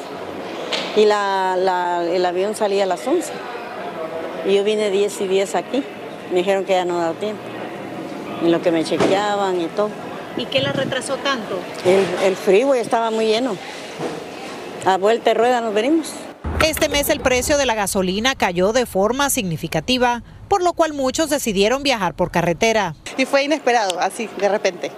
y 0.95 1.05
la, 1.05 2.03
el 2.09 2.25
avión 2.25 2.55
salía 2.55 2.83
a 2.83 2.87
las 2.87 3.05
11. 3.05 3.31
Y 4.47 4.55
yo 4.55 4.63
vine 4.63 4.89
10 4.89 5.21
y 5.21 5.27
10 5.27 5.55
aquí. 5.55 5.83
Me 6.31 6.39
dijeron 6.39 6.65
que 6.65 6.73
ya 6.73 6.85
no 6.85 6.99
daba 6.99 7.13
tiempo. 7.13 7.41
En 8.41 8.51
lo 8.51 8.61
que 8.61 8.71
me 8.71 8.83
chequeaban 8.83 9.61
y 9.61 9.67
todo. 9.67 9.89
¿Y 10.37 10.45
qué 10.45 10.61
la 10.61 10.71
retrasó 10.71 11.17
tanto? 11.17 11.59
El, 11.85 12.05
el 12.23 12.35
freeway 12.35 12.79
estaba 12.79 13.11
muy 13.11 13.27
lleno. 13.27 13.55
A 14.85 14.97
vuelta 14.97 15.31
de 15.31 15.33
rueda 15.33 15.61
nos 15.61 15.73
venimos. 15.73 16.13
Este 16.65 16.89
mes 16.89 17.09
el 17.09 17.19
precio 17.19 17.57
de 17.57 17.65
la 17.65 17.75
gasolina 17.75 18.35
cayó 18.35 18.73
de 18.73 18.85
forma 18.85 19.29
significativa, 19.29 20.23
por 20.47 20.61
lo 20.63 20.73
cual 20.73 20.93
muchos 20.93 21.29
decidieron 21.29 21.83
viajar 21.83 22.13
por 22.13 22.31
carretera. 22.31 22.95
Y 23.17 23.25
fue 23.25 23.43
inesperado, 23.43 23.99
así, 23.99 24.29
de 24.37 24.49
repente. 24.49 24.91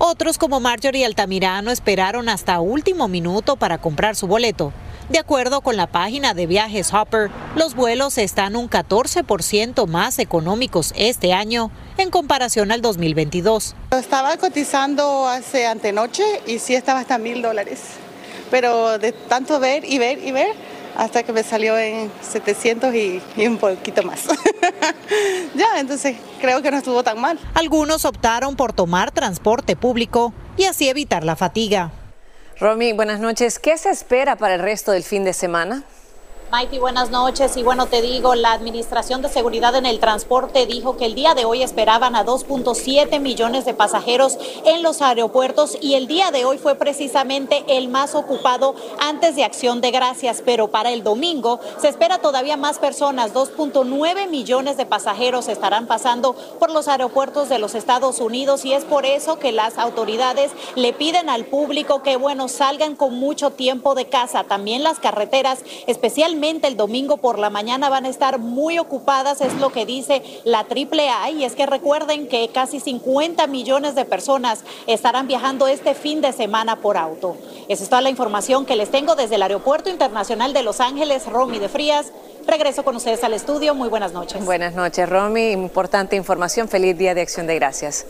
Otros 0.00 0.38
como 0.38 0.60
Marjorie 0.60 1.04
Altamirano 1.04 1.72
esperaron 1.72 2.28
hasta 2.28 2.60
último 2.60 3.08
minuto 3.08 3.56
para 3.56 3.78
comprar 3.78 4.14
su 4.14 4.28
boleto. 4.28 4.72
De 5.08 5.18
acuerdo 5.18 5.60
con 5.60 5.76
la 5.76 5.88
página 5.88 6.34
de 6.34 6.46
viajes 6.46 6.94
Hopper, 6.94 7.30
los 7.56 7.74
vuelos 7.74 8.16
están 8.16 8.54
un 8.54 8.70
14% 8.70 9.88
más 9.88 10.20
económicos 10.20 10.92
este 10.96 11.32
año 11.32 11.72
en 11.96 12.10
comparación 12.10 12.70
al 12.70 12.80
2022. 12.80 13.74
Estaba 13.90 14.36
cotizando 14.36 15.26
hace 15.26 15.66
antenoche 15.66 16.22
y 16.46 16.60
sí 16.60 16.76
estaba 16.76 17.00
hasta 17.00 17.18
mil 17.18 17.42
dólares. 17.42 17.80
Pero 18.52 18.98
de 18.98 19.10
tanto 19.10 19.58
ver 19.58 19.84
y 19.84 19.98
ver 19.98 20.22
y 20.24 20.30
ver, 20.30 20.54
hasta 20.98 21.22
que 21.22 21.32
me 21.32 21.44
salió 21.44 21.78
en 21.78 22.10
700 22.20 22.92
y, 22.94 23.22
y 23.36 23.46
un 23.46 23.56
poquito 23.56 24.02
más. 24.02 24.24
ya, 25.54 25.78
entonces 25.78 26.16
creo 26.40 26.60
que 26.60 26.72
no 26.72 26.76
estuvo 26.76 27.04
tan 27.04 27.20
mal. 27.20 27.38
Algunos 27.54 28.04
optaron 28.04 28.56
por 28.56 28.72
tomar 28.72 29.12
transporte 29.12 29.76
público 29.76 30.34
y 30.56 30.64
así 30.64 30.88
evitar 30.88 31.24
la 31.24 31.36
fatiga. 31.36 31.92
Romy, 32.58 32.92
buenas 32.92 33.20
noches. 33.20 33.60
¿Qué 33.60 33.78
se 33.78 33.90
espera 33.90 34.34
para 34.34 34.56
el 34.56 34.60
resto 34.60 34.90
del 34.90 35.04
fin 35.04 35.22
de 35.22 35.32
semana? 35.32 35.84
Maiti, 36.50 36.78
buenas 36.78 37.10
noches. 37.10 37.58
Y 37.58 37.62
bueno, 37.62 37.86
te 37.86 38.00
digo, 38.00 38.34
la 38.34 38.52
Administración 38.52 39.20
de 39.20 39.28
Seguridad 39.28 39.74
en 39.74 39.84
el 39.84 40.00
Transporte 40.00 40.64
dijo 40.64 40.96
que 40.96 41.04
el 41.04 41.14
día 41.14 41.34
de 41.34 41.44
hoy 41.44 41.62
esperaban 41.62 42.16
a 42.16 42.24
2.7 42.24 43.20
millones 43.20 43.66
de 43.66 43.74
pasajeros 43.74 44.38
en 44.64 44.82
los 44.82 45.02
aeropuertos 45.02 45.76
y 45.82 45.92
el 45.92 46.06
día 46.06 46.30
de 46.30 46.46
hoy 46.46 46.56
fue 46.56 46.74
precisamente 46.76 47.64
el 47.68 47.88
más 47.88 48.14
ocupado 48.14 48.74
antes 48.98 49.36
de 49.36 49.44
Acción 49.44 49.82
de 49.82 49.90
Gracias. 49.90 50.42
Pero 50.42 50.68
para 50.68 50.90
el 50.90 51.02
domingo 51.02 51.60
se 51.82 51.88
espera 51.88 52.16
todavía 52.16 52.56
más 52.56 52.78
personas. 52.78 53.34
2.9 53.34 54.30
millones 54.30 54.78
de 54.78 54.86
pasajeros 54.86 55.48
estarán 55.48 55.86
pasando 55.86 56.32
por 56.58 56.70
los 56.70 56.88
aeropuertos 56.88 57.50
de 57.50 57.58
los 57.58 57.74
Estados 57.74 58.20
Unidos 58.20 58.64
y 58.64 58.72
es 58.72 58.84
por 58.84 59.04
eso 59.04 59.38
que 59.38 59.52
las 59.52 59.76
autoridades 59.76 60.52
le 60.76 60.94
piden 60.94 61.28
al 61.28 61.44
público 61.44 62.02
que, 62.02 62.16
bueno, 62.16 62.48
salgan 62.48 62.96
con 62.96 63.18
mucho 63.18 63.50
tiempo 63.50 63.94
de 63.94 64.08
casa. 64.08 64.44
También 64.44 64.82
las 64.82 64.98
carreteras, 64.98 65.58
especialmente 65.86 66.37
el 66.44 66.76
domingo 66.76 67.16
por 67.16 67.38
la 67.38 67.50
mañana 67.50 67.88
van 67.88 68.04
a 68.04 68.08
estar 68.08 68.38
muy 68.38 68.78
ocupadas, 68.78 69.40
es 69.40 69.54
lo 69.54 69.70
que 69.70 69.84
dice 69.84 70.22
la 70.44 70.60
AAA, 70.60 71.30
y 71.32 71.44
es 71.44 71.54
que 71.54 71.66
recuerden 71.66 72.28
que 72.28 72.48
casi 72.48 72.78
50 72.78 73.46
millones 73.48 73.96
de 73.96 74.04
personas 74.04 74.60
estarán 74.86 75.26
viajando 75.26 75.66
este 75.66 75.94
fin 75.94 76.20
de 76.20 76.32
semana 76.32 76.76
por 76.76 76.96
auto. 76.96 77.36
Esa 77.68 77.82
es 77.82 77.88
toda 77.88 78.02
la 78.02 78.10
información 78.10 78.66
que 78.66 78.76
les 78.76 78.90
tengo 78.90 79.16
desde 79.16 79.34
el 79.34 79.42
Aeropuerto 79.42 79.90
Internacional 79.90 80.52
de 80.52 80.62
Los 80.62 80.80
Ángeles, 80.80 81.26
Romy 81.26 81.58
de 81.58 81.68
Frías. 81.68 82.12
Regreso 82.46 82.84
con 82.84 82.96
ustedes 82.96 83.24
al 83.24 83.34
estudio. 83.34 83.74
Muy 83.74 83.88
buenas 83.88 84.12
noches. 84.12 84.44
Buenas 84.44 84.74
noches, 84.74 85.08
Romy. 85.08 85.50
Importante 85.50 86.14
información. 86.14 86.68
Feliz 86.68 86.96
Día 86.96 87.14
de 87.14 87.22
Acción 87.22 87.46
de 87.46 87.56
Gracias. 87.56 88.06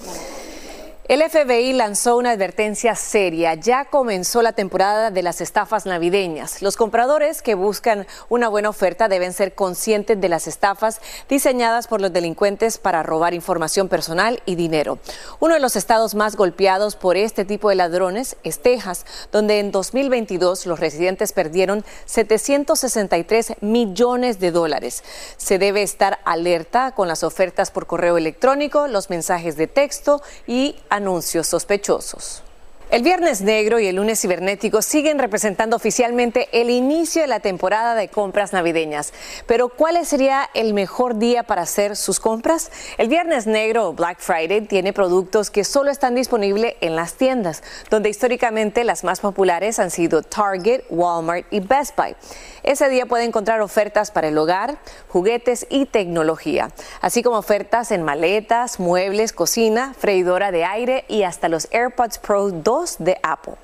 El 1.09 1.23
FBI 1.23 1.73
lanzó 1.73 2.19
una 2.19 2.33
advertencia 2.33 2.95
seria. 2.95 3.55
Ya 3.55 3.87
comenzó 3.87 4.43
la 4.43 4.53
temporada 4.53 5.11
de 5.11 5.23
las 5.23 5.41
estafas 5.41 5.87
navideñas. 5.87 6.61
Los 6.61 6.77
compradores 6.77 7.41
que 7.41 7.55
buscan 7.55 8.07
una 8.29 8.49
buena 8.49 8.69
oferta 8.69 9.09
deben 9.09 9.33
ser 9.33 9.55
conscientes 9.55 10.21
de 10.21 10.29
las 10.29 10.47
estafas 10.47 11.00
diseñadas 11.27 11.87
por 11.87 12.03
los 12.03 12.12
delincuentes 12.12 12.77
para 12.77 13.03
robar 13.03 13.33
información 13.33 13.88
personal 13.88 14.43
y 14.45 14.57
dinero. 14.57 14.99
Uno 15.41 15.55
de 15.55 15.61
los 15.61 15.77
estados 15.77 16.15
más 16.15 16.37
golpeados 16.37 16.95
por 16.95 17.17
este 17.17 17.47
tipo 17.47 17.71
de 17.71 17.77
ladrones 17.77 18.37
es 18.45 18.61
Texas, 18.61 19.07
donde 19.33 19.61
en 19.61 19.73
2022 19.73 20.67
los 20.67 20.79
residentes 20.79 21.33
perdieron 21.33 21.87
763 22.05 23.55
millones 23.62 24.41
de 24.41 24.50
dólares. 24.50 25.03
Se 25.38 25.59
debe 25.59 25.83
estar 25.83 26.19
alerta 26.27 26.91
con 26.91 27.09
las 27.09 27.25
ofertas 27.25 27.71
por 27.71 27.87
correo 27.87 28.19
electrónico, 28.19 28.88
los 28.88 29.09
mensajes 29.09 29.57
de 29.57 29.69
texto 29.69 30.21
y 30.47 30.77
anuncios 30.99 31.47
sospechosos. 31.47 32.43
El 32.90 33.02
Viernes 33.02 33.42
Negro 33.42 33.78
y 33.78 33.87
el 33.87 33.97
Lunes 33.97 34.18
Cibernético 34.18 34.80
siguen 34.80 35.18
representando 35.18 35.76
oficialmente 35.76 36.49
el 36.59 36.71
inicio 36.71 37.21
de 37.21 37.28
la 37.28 37.40
temporada 37.40 37.95
de 37.95 38.09
compras 38.09 38.54
navideñas. 38.54 39.12
Pero 39.47 39.68
¿cuál 39.68 40.07
sería 40.07 40.49
el 40.54 40.73
mejor 40.73 41.18
día 41.18 41.42
para 41.42 41.62
hacer 41.62 41.97
sus 41.97 42.18
compras? 42.18 42.71
El 42.97 43.09
Viernes 43.09 43.47
Negro 43.47 43.88
o 43.88 43.92
Black 43.92 44.21
Friday 44.21 44.62
tiene 44.62 44.95
productos 44.95 45.50
que 45.50 45.64
solo 45.64 45.90
están 45.90 46.14
disponibles 46.14 46.76
en 46.80 46.97
las 46.97 47.12
tiendas, 47.12 47.62
donde 47.90 48.09
históricamente 48.09 48.85
las 48.85 49.04
más 49.04 49.21
populares 49.21 49.78
han 49.78 49.90
sido 49.90 50.23
Target, 50.23 50.85
Walmart 50.88 51.45
y 51.50 51.61
Best 51.61 51.95
Buy. 51.95 52.16
Ese 52.62 52.88
día 52.88 53.04
puede 53.04 53.25
encontrar 53.25 53.61
ofertas 53.61 54.11
para 54.11 54.28
el 54.28 54.38
hogar, 54.38 54.78
juguetes 55.09 55.66
y 55.68 55.85
tecnología, 55.85 56.71
así 57.02 57.23
como 57.23 57.37
ofertas 57.37 57.90
en 57.92 58.02
maletas, 58.02 58.80
muebles, 58.80 59.35
cocina, 59.35 59.95
freidora 59.99 60.52
de 60.52 60.64
aire 60.64 61.04
y 61.09 61.25
hasta 61.25 61.50
los 61.50 61.68
AirPods 61.71 62.18
Pro 62.18 62.50
2 62.50 62.77
de 62.99 63.18
Apple. 63.23 63.54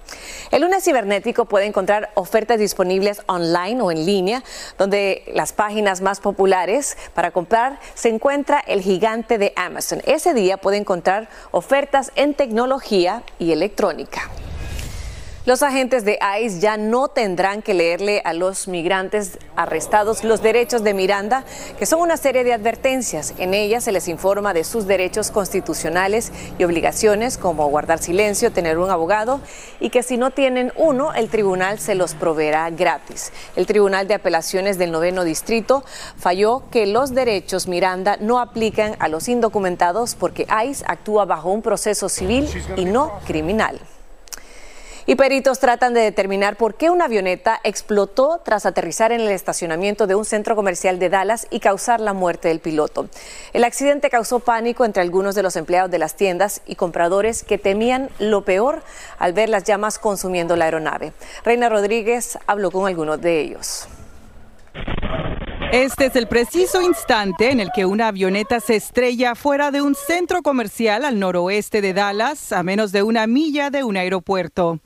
El 0.51 0.63
lunes 0.63 0.85
cibernético 0.85 1.45
puede 1.45 1.67
encontrar 1.67 2.11
ofertas 2.15 2.59
disponibles 2.59 3.23
online 3.27 3.81
o 3.81 3.91
en 3.91 4.05
línea, 4.05 4.43
donde 4.77 5.25
las 5.33 5.53
páginas 5.53 6.01
más 6.01 6.21
populares 6.21 6.97
para 7.15 7.31
comprar 7.31 7.79
se 7.95 8.09
encuentra 8.09 8.59
el 8.59 8.83
gigante 8.83 9.39
de 9.39 9.53
Amazon. 9.57 10.03
Ese 10.05 10.35
día 10.35 10.57
puede 10.57 10.79
encontrar 10.79 11.29
ofertas 11.53 12.11
en 12.17 12.35
tecnología 12.35 13.23
y 13.39 13.53
electrónica. 13.53 14.31
Los 15.47 15.63
agentes 15.63 16.07
de 16.07 16.19
ICE 16.41 16.59
ya 16.59 16.79
no 16.79 17.09
tendrán 17.09 17.61
que 17.61 17.75
leerle 17.75 18.23
a 18.25 18.33
los 18.33 18.67
migrantes 18.67 19.39
arrestados 19.57 20.25
los 20.25 20.41
derechos 20.41 20.83
de 20.83 20.95
Miranda, 20.95 21.45
que 21.79 21.85
son 21.85 22.01
una 22.01 22.17
serie 22.17 22.45
de 22.45 22.55
advertencias. 22.55 23.35
En 23.37 23.53
ellas 23.53 23.85
se 23.85 23.93
les 23.93 24.09
informa 24.09 24.55
de 24.55 24.65
sus 24.65 24.87
derechos 24.87 25.31
constitucionales 25.31 26.33
y 26.57 26.65
obligaciones, 26.65 27.37
como 27.37 27.69
guardar 27.69 27.99
silencio, 27.99 28.53
tener 28.53 28.79
un 28.79 28.89
abogado, 28.89 29.43
y 29.81 29.91
que 29.91 30.03
si 30.03 30.17
no 30.17 30.31
tienen 30.31 30.73
uno, 30.77 31.13
el 31.13 31.29
tribunal 31.29 31.79
se 31.79 31.95
los 31.95 32.15
proveerá 32.15 32.71
gratis. 32.71 33.31
El 33.55 33.67
Tribunal 33.67 34.09
de 34.09 34.15
Apelaciones 34.15 34.79
del 34.79 34.93
Noveno 34.93 35.25
Distrito 35.25 35.85
falló 36.17 36.63
que 36.71 36.87
los 36.87 37.15
derechos 37.15 37.69
Miranda 37.69 38.17
no 38.19 38.41
aplican 38.41 38.97
a 38.99 39.09
los 39.09 39.29
indocumentados 39.29 40.15
porque 40.15 40.47
ICE 40.65 40.87
actúa 40.89 41.27
bajo 41.27 41.51
un 41.51 41.61
proceso 41.61 42.09
civil 42.09 42.49
y 42.77 42.87
no 42.87 43.21
criminal. 43.27 43.79
Y 45.07 45.17
peritos 45.17 45.59
tratan 45.59 45.93
de 45.93 46.01
determinar 46.01 46.57
por 46.57 46.77
qué 46.77 46.89
una 46.89 47.05
avioneta 47.05 47.61
explotó 47.63 48.41
tras 48.43 48.65
aterrizar 48.65 49.13
en 49.13 49.21
el 49.21 49.29
estacionamiento 49.29 50.07
de 50.07 50.15
un 50.15 50.25
centro 50.25 50.57
comercial 50.57 50.99
de 50.99 51.11
Dallas 51.11 51.47
y 51.51 51.61
causar 51.61 52.01
la 52.01 52.15
muerte 52.15 52.49
del 52.49 52.61
piloto. 52.61 53.09
El 53.53 53.65
accidente 53.65 54.09
causó 54.09 54.41
pánico 54.41 54.87
entre 54.87 55.03
algunos 55.03 55.35
de 55.35 55.43
los 55.43 55.57
empleados 55.57 55.91
de 55.91 55.99
las 55.99 56.17
tiendas 56.17 56.63
y 56.67 56.77
compradores 56.77 57.45
que 57.45 57.59
temían 57.59 58.09
lo 58.19 58.45
peor 58.45 58.83
al 59.19 59.35
ver 59.35 59.51
las 59.51 59.65
llamas 59.65 59.99
consumiendo 59.99 60.57
la 60.57 60.65
aeronave. 60.65 61.13
Reina 61.45 61.69
Rodríguez 61.69 62.39
habló 62.47 62.71
con 62.71 62.87
algunos 62.87 63.21
de 63.21 63.41
ellos. 63.41 63.87
Este 65.71 66.07
es 66.07 66.17
el 66.17 66.29
preciso 66.29 66.81
instante 66.81 67.51
en 67.51 67.59
el 67.59 67.71
que 67.75 67.85
una 67.85 68.09
avioneta 68.09 68.61
se 68.61 68.77
estrella 68.77 69.35
fuera 69.35 69.71
de 69.71 69.83
un 69.83 69.95
centro 69.97 70.41
comercial 70.43 71.05
al 71.05 71.19
noroeste 71.19 71.81
de 71.81 71.93
Dallas, 71.93 72.53
a 72.53 72.63
menos 72.63 72.93
de 72.93 73.03
una 73.03 73.27
milla 73.27 73.71
de 73.71 73.83
un 73.83 73.97
aeropuerto. 73.97 74.79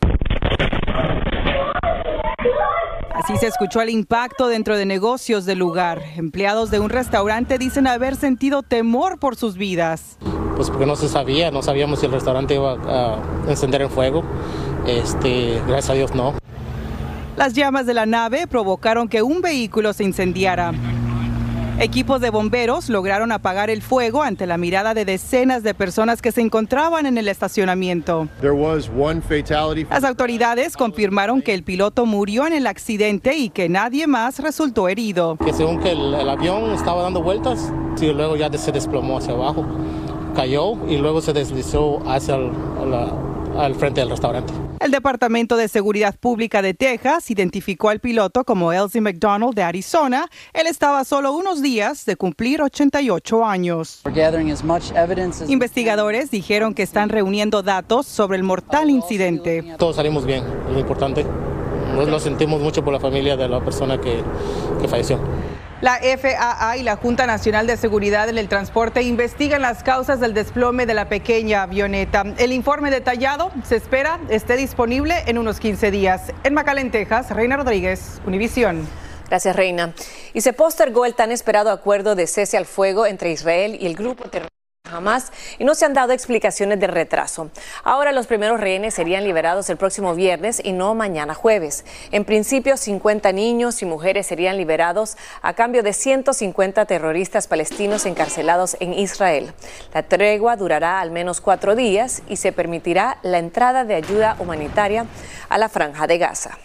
Así 3.29 3.37
se 3.37 3.47
escuchó 3.47 3.83
el 3.83 3.91
impacto 3.91 4.49
dentro 4.49 4.79
de 4.79 4.87
negocios 4.87 5.45
del 5.45 5.59
lugar. 5.59 6.01
Empleados 6.17 6.71
de 6.71 6.81
un 6.81 6.89
restaurante 6.89 7.59
dicen 7.59 7.87
haber 7.87 8.17
sentido 8.17 8.63
temor 8.63 9.19
por 9.19 9.37
sus 9.37 9.59
vidas. 9.59 10.17
Pues 10.57 10.71
porque 10.71 10.87
no 10.87 10.97
se 10.97 11.11
sabía, 11.11 11.51
no 11.51 11.61
sabíamos 11.61 12.01
si 12.01 12.07
el 12.07 12.13
restaurante 12.13 12.55
iba 12.55 12.73
a 12.73 13.19
encender 13.47 13.83
el 13.83 13.91
fuego. 13.91 14.25
Este, 14.87 15.61
gracias 15.67 15.91
a 15.91 15.93
Dios 15.93 16.15
no. 16.15 16.37
Las 17.37 17.53
llamas 17.53 17.85
de 17.85 17.93
la 17.93 18.07
nave 18.07 18.47
provocaron 18.47 19.09
que 19.09 19.21
un 19.21 19.43
vehículo 19.43 19.93
se 19.93 20.05
incendiara. 20.05 20.73
Equipos 21.81 22.21
de 22.21 22.31
bomberos 22.31 22.89
lograron 22.89 23.31
apagar 23.31 23.71
el 23.71 23.83
fuego 23.83 24.25
ante 24.25 24.49
la 24.49 24.59
mirada 24.59 24.95
de 24.95 25.05
decenas 25.05 25.63
de 25.63 25.75
personas 25.75 26.21
que 26.21 26.33
se 26.33 26.41
encontraban 26.41 27.07
en 27.07 27.19
el 27.19 27.29
estacionamiento. 27.29 28.27
Las 29.89 30.05
autoridades 30.05 30.77
confirmaron 30.77 31.41
que 31.41 31.55
el 31.55 31.63
piloto 31.63 32.05
murió 32.05 32.49
en 32.49 32.53
el 32.53 32.67
accidente 32.67 33.37
y 33.37 33.51
que 33.51 33.69
nadie 33.69 34.09
más 34.09 34.41
resultó 34.41 34.89
herido. 34.89 35.37
Que 35.37 35.53
según 35.53 35.79
que 35.79 35.93
el, 35.93 36.15
el 36.15 36.29
avión 36.29 36.73
estaba 36.73 37.03
dando 37.03 37.23
vueltas 37.23 37.73
y 38.01 38.13
luego 38.13 38.35
ya 38.35 38.51
se 38.59 38.73
desplomó 38.73 39.19
hacia 39.19 39.35
abajo, 39.35 39.65
cayó 40.35 40.85
y 40.89 40.97
luego 40.97 41.21
se 41.21 41.33
deslizó 41.33 42.03
hacia 42.11 42.35
el, 42.35 42.51
la, 42.91 43.13
al 43.59 43.75
frente 43.75 44.01
del 44.01 44.11
restaurante. 44.11 44.53
El 44.81 44.93
Departamento 44.93 45.57
de 45.57 45.69
Seguridad 45.69 46.15
Pública 46.19 46.63
de 46.63 46.73
Texas 46.73 47.31
identificó 47.31 47.89
al 47.91 48.01
piloto 48.01 48.45
como 48.45 48.73
Elsie 48.73 49.01
McDonald 49.01 49.55
de 49.55 49.63
Arizona. 49.63 50.29
Él 50.53 50.67
estaba 50.67 51.05
solo 51.05 51.33
unos 51.33 51.61
días 51.61 52.07
de 52.07 52.17
cumplir 52.17 52.63
88 52.63 53.45
años. 53.45 54.03
Investigadores 55.49 56.31
dijeron 56.31 56.75
que 56.75 56.83
están 56.83 57.09
reuniendo 57.09 57.63
datos 57.63 58.07
sobre 58.07 58.37
el 58.37 58.45
mortal 58.45 58.89
incidente. 58.91 59.75
Todos 59.79 59.97
salimos 59.97 60.25
bien, 60.25 60.45
es 60.69 60.73
lo 60.73 60.79
importante. 60.79 61.27
Nos 61.95 62.23
sentimos 62.23 62.61
mucho 62.61 62.85
por 62.85 62.93
la 62.93 63.01
familia 63.01 63.37
de 63.37 63.49
la 63.49 63.61
persona 63.61 64.01
que, 64.01 64.23
que 64.81 64.87
falleció. 64.87 65.19
La 65.81 66.01
FAA 66.01 66.79
y 66.79 66.83
la 66.83 66.97
Junta 66.97 67.25
Nacional 67.25 67.69
de 67.69 67.77
Seguridad 67.77 68.29
en 68.29 68.37
el 68.37 68.49
Transporte 68.49 69.03
investigan 69.03 69.63
las 69.63 69.85
causas 69.85 70.19
del 70.19 70.35
desplome 70.35 70.87
de 70.87 70.95
la 70.95 71.09
pequeña 71.09 71.63
avioneta. 71.63 72.25
El 72.37 72.53
informe 72.53 72.91
detallado 72.91 73.53
se 73.63 73.77
espera 73.77 74.19
esté 74.29 74.57
disponible 74.57 75.23
en 75.27 75.39
unos 75.39 75.61
15 75.61 75.93
días. 75.93 76.33
En 76.43 76.55
McAllen, 76.55 76.91
Texas, 76.91 77.31
Reina 77.31 77.57
Rodríguez, 77.57 78.21
Univisión. 78.27 78.89
Gracias, 79.29 79.55
Reina. 79.55 79.95
Y 80.35 80.41
se 80.41 80.53
postergó 80.53 81.07
el 81.07 81.15
tan 81.15 81.31
esperado 81.31 81.71
acuerdo 81.71 82.17
de 82.17 82.27
cese 82.27 82.57
al 82.57 82.67
fuego 82.67 83.07
entre 83.07 83.31
Israel 83.31 83.79
y 83.81 83.87
el 83.87 83.95
grupo 83.95 84.25
terrorista 84.25 84.58
Hamas 84.93 85.33
y 85.59 85.65
no 85.65 85.75
se 85.75 85.85
han 85.85 85.95
dado 85.95 86.13
explicaciones 86.13 86.81
de 86.81 86.87
retraso. 86.87 87.51
Ahora 87.85 88.13
los 88.13 88.27
primeros 88.27 88.61
rehenes 88.61 88.95
serían 88.95 89.25
liberados 89.25 89.71
el 89.71 89.77
próximo 89.77 90.15
viernes 90.15 90.61
y 90.63 90.73
no 90.73 90.95
mañana 90.95 91.35
jueves. 91.35 91.85
En 92.11 92.25
principio, 92.25 92.77
50 92.77 93.33
niños 93.33 93.83
y 93.83 93.87
mujeres 93.87 94.27
serían 94.27 94.57
liberados 94.57 95.17
a 95.43 95.55
cambio 95.55 95.83
de 95.83 95.93
150 95.93 96.85
terroristas 96.87 97.47
palestinos 97.47 98.07
encarcelados 98.07 98.77
en 98.81 98.95
Israel. 98.95 99.53
La 99.95 100.03
tregua 100.03 100.57
durará 100.57 101.01
al 101.01 101.11
menos 101.11 101.41
cuatro 101.41 101.75
días 101.75 102.23
y 102.29 102.37
se 102.37 102.53
permitirá 102.53 103.19
la 103.23 103.39
entrada 103.39 103.85
de 103.85 103.95
ayuda 103.95 104.37
humanitaria 104.39 105.07
a 105.49 105.59
la 105.59 105.69
franja 105.69 106.07
de 106.07 106.19
Gaza. 106.19 106.59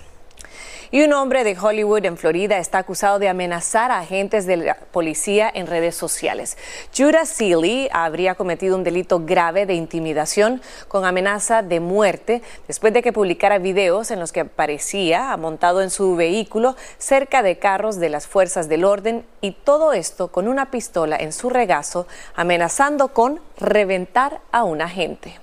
Y 0.94 1.02
un 1.02 1.12
hombre 1.14 1.44
de 1.44 1.58
Hollywood 1.60 2.06
en 2.06 2.18
Florida 2.18 2.60
está 2.60 2.78
acusado 2.78 3.18
de 3.18 3.28
amenazar 3.28 3.90
a 3.90 3.98
agentes 3.98 4.46
de 4.46 4.58
la 4.58 4.76
policía 4.76 5.50
en 5.52 5.66
redes 5.66 5.96
sociales. 5.96 6.56
Judah 6.96 7.26
Seeley 7.26 7.90
habría 7.92 8.36
cometido 8.36 8.76
un 8.76 8.84
delito 8.84 9.20
grave 9.26 9.66
de 9.66 9.74
intimidación 9.74 10.62
con 10.88 11.04
amenaza 11.04 11.64
de 11.64 11.80
muerte 11.80 12.44
después 12.68 12.94
de 12.94 13.02
que 13.02 13.12
publicara 13.12 13.58
videos 13.58 14.12
en 14.12 14.20
los 14.20 14.32
que 14.32 14.42
aparecía 14.42 15.36
montado 15.36 15.82
en 15.82 15.90
su 15.90 16.16
vehículo 16.16 16.76
cerca 17.00 17.42
de 17.42 17.58
carros 17.58 17.98
de 17.98 18.10
las 18.10 18.28
fuerzas 18.28 18.70
del 18.70 18.86
orden 18.86 19.26
y 19.42 19.54
todo 19.54 19.94
esto 19.94 20.28
con 20.28 20.48
una 20.48 20.70
pistola 20.70 21.18
en 21.18 21.34
su 21.34 21.50
regazo 21.50 22.06
amenazando 22.36 23.08
con 23.08 23.42
reventar 23.58 24.42
a 24.52 24.64
un 24.64 24.80
agente. 24.84 25.43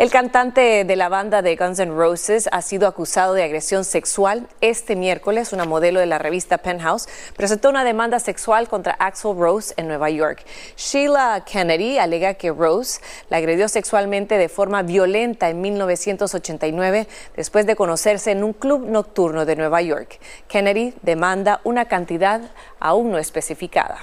El 0.00 0.10
cantante 0.10 0.86
de 0.86 0.96
la 0.96 1.10
banda 1.10 1.42
de 1.42 1.56
Guns 1.56 1.78
N' 1.78 1.94
Roses 1.94 2.48
ha 2.52 2.62
sido 2.62 2.88
acusado 2.88 3.34
de 3.34 3.42
agresión 3.42 3.84
sexual. 3.84 4.48
Este 4.62 4.96
miércoles, 4.96 5.52
una 5.52 5.66
modelo 5.66 6.00
de 6.00 6.06
la 6.06 6.18
revista 6.18 6.56
Penthouse 6.56 7.06
presentó 7.36 7.68
una 7.68 7.84
demanda 7.84 8.18
sexual 8.18 8.66
contra 8.66 8.94
Axel 8.94 9.36
Rose 9.36 9.74
en 9.76 9.88
Nueva 9.88 10.08
York. 10.08 10.42
Sheila 10.74 11.44
Kennedy 11.44 11.98
alega 11.98 12.32
que 12.32 12.50
Rose 12.50 13.02
la 13.28 13.36
agredió 13.36 13.68
sexualmente 13.68 14.38
de 14.38 14.48
forma 14.48 14.82
violenta 14.82 15.50
en 15.50 15.60
1989 15.60 17.06
después 17.36 17.66
de 17.66 17.76
conocerse 17.76 18.30
en 18.30 18.42
un 18.42 18.54
club 18.54 18.86
nocturno 18.86 19.44
de 19.44 19.56
Nueva 19.56 19.82
York. 19.82 20.18
Kennedy 20.48 20.94
demanda 21.02 21.60
una 21.62 21.88
cantidad 21.88 22.40
aún 22.78 23.10
no 23.10 23.18
especificada. 23.18 23.98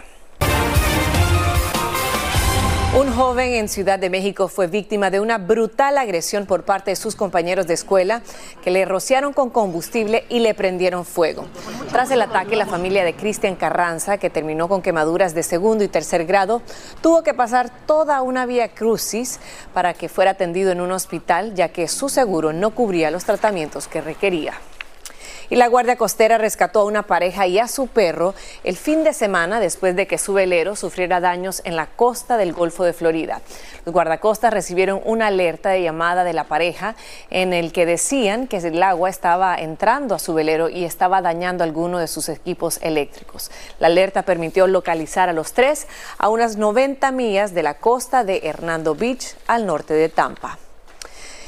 Joven 3.18 3.54
en 3.54 3.68
Ciudad 3.68 3.98
de 3.98 4.12
México 4.12 4.48
fue 4.48 4.68
víctima 4.68 5.10
de 5.10 5.20
una 5.20 5.40
brutal 5.40 5.98
agresión 5.98 6.46
por 6.46 6.66
parte 6.66 6.92
de 6.92 6.96
sus 6.96 7.16
compañeros 7.16 7.66
de 7.66 7.74
escuela 7.74 8.22
que 8.64 8.70
le 8.70 8.86
rociaron 8.86 9.34
con 9.34 9.50
combustible 9.50 10.26
y 10.30 10.38
le 10.38 10.54
prendieron 10.54 11.04
fuego. 11.04 11.48
Tras 11.92 12.12
el 12.12 12.22
ataque, 12.22 12.56
la 12.56 12.68
familia 12.68 13.04
de 13.04 13.16
Cristian 13.16 13.56
Carranza, 13.56 14.20
que 14.20 14.30
terminó 14.30 14.68
con 14.70 14.84
quemaduras 14.84 15.34
de 15.34 15.42
segundo 15.42 15.84
y 15.84 15.88
tercer 15.88 16.28
grado, 16.28 16.62
tuvo 17.02 17.24
que 17.24 17.34
pasar 17.34 17.72
toda 17.88 18.22
una 18.22 18.46
vía 18.46 18.70
crucis 18.70 19.40
para 19.74 19.96
que 19.96 20.10
fuera 20.10 20.32
atendido 20.32 20.72
en 20.72 20.80
un 20.80 20.92
hospital, 20.92 21.56
ya 21.56 21.70
que 21.70 21.88
su 21.88 22.10
seguro 22.10 22.54
no 22.54 22.76
cubría 22.76 23.10
los 23.10 23.26
tratamientos 23.26 23.88
que 23.88 24.00
requería. 24.00 24.54
Y 25.50 25.56
la 25.56 25.68
Guardia 25.68 25.96
Costera 25.96 26.38
rescató 26.38 26.82
a 26.82 26.86
una 26.86 27.04
pareja 27.04 27.48
y 27.48 27.58
a 27.60 27.68
su 27.68 27.88
perro 27.88 28.36
el 28.64 28.76
fin 28.76 29.04
de 29.04 29.14
semana 29.14 29.60
después 29.60 29.96
de 29.96 30.06
que 30.06 30.18
su 30.18 30.34
velero 30.34 30.76
sufriera 30.76 31.22
daños 31.22 31.62
en 31.64 31.76
la 31.76 31.88
costa 31.88 32.36
del 32.38 32.54
Golfo 32.54 32.84
de 32.84 32.94
Florida. 32.94 33.42
Los 33.86 33.94
guardacostas 33.94 34.54
recibieron 34.54 35.02
una 35.06 35.28
alerta 35.28 35.70
de 35.70 35.82
llamada 35.82 36.26
de 36.26 36.34
la 36.34 36.44
pareja 36.44 36.96
en 37.30 37.54
el 37.54 37.72
que 37.72 37.86
decían 37.86 38.48
que 38.48 38.58
el 38.58 38.84
agua 38.84 39.10
estaba 39.10 39.56
entrando 39.56 40.16
a 40.16 40.20
su 40.20 40.34
velero 40.34 40.68
y 40.68 40.84
estaba 40.84 41.22
dañando 41.22 41.64
alguno 41.64 42.00
de 42.00 42.08
sus 42.08 42.28
equipos 42.28 42.80
eléctricos. 42.82 43.50
La 43.80 43.88
alerta 43.88 44.24
permitió 44.24 44.68
localizar 44.68 45.30
a 45.30 45.34
los 45.34 45.54
tres 45.54 45.88
a 46.18 46.28
unas 46.28 46.58
90 46.58 47.12
millas 47.12 47.54
de 47.54 47.64
la 47.64 47.76
costa 47.76 48.26
de 48.26 48.42
Hernando 48.44 48.96
Beach, 48.96 49.36
al 49.48 49.66
norte 49.66 49.94
de 49.94 50.10
Tampa. 50.10 50.60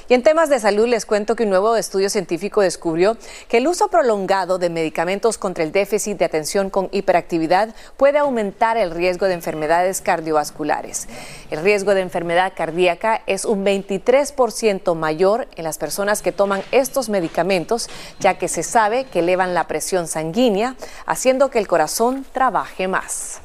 Y 0.10 0.16
en 0.16 0.24
temas 0.24 0.50
de 0.50 0.60
salud 0.60 0.88
les 0.88 1.06
cuento 1.06 1.36
que 1.36 1.44
un 1.44 1.52
nuevo 1.52 1.76
estudio 1.76 2.10
científico 2.10 2.62
descubrió 2.62 3.16
que 3.48 3.58
el 3.58 3.68
uso 3.68 3.90
prolongado 3.90 4.58
de 4.58 4.72
medicamentos 4.72 5.38
contra 5.38 5.64
el 5.64 5.72
déficit 5.72 6.18
de 6.18 6.26
atención 6.26 6.72
con 6.72 6.90
hiperactividad 6.92 7.76
puede 7.96 8.18
aumentar 8.18 8.76
el 8.76 8.90
riesgo 8.90 9.28
de 9.28 9.36
enfermedades 9.36 10.02
cardiovasculares. 10.02 11.08
El 11.52 11.62
riesgo 11.62 11.94
de 11.94 12.02
enfermedad 12.02 12.54
cardíaca 12.56 13.22
es 13.28 13.46
un 13.46 13.64
23% 13.64 14.96
mayor 14.96 15.48
en 15.56 15.64
las 15.64 15.78
personas 15.78 16.24
que 16.24 16.32
toman 16.32 16.64
estos 16.72 17.08
medicamentos, 17.10 17.88
ya 18.20 18.40
que 18.40 18.48
se 18.48 18.64
sabe 18.64 19.04
que 19.04 19.20
elevan 19.20 19.54
la 19.54 19.68
presión 19.68 20.08
sanguínea, 20.08 20.76
haciendo 21.06 21.52
que 21.52 21.60
el 21.60 21.68
corazón 21.68 22.26
trabaje 22.34 22.88
más. 22.88 23.42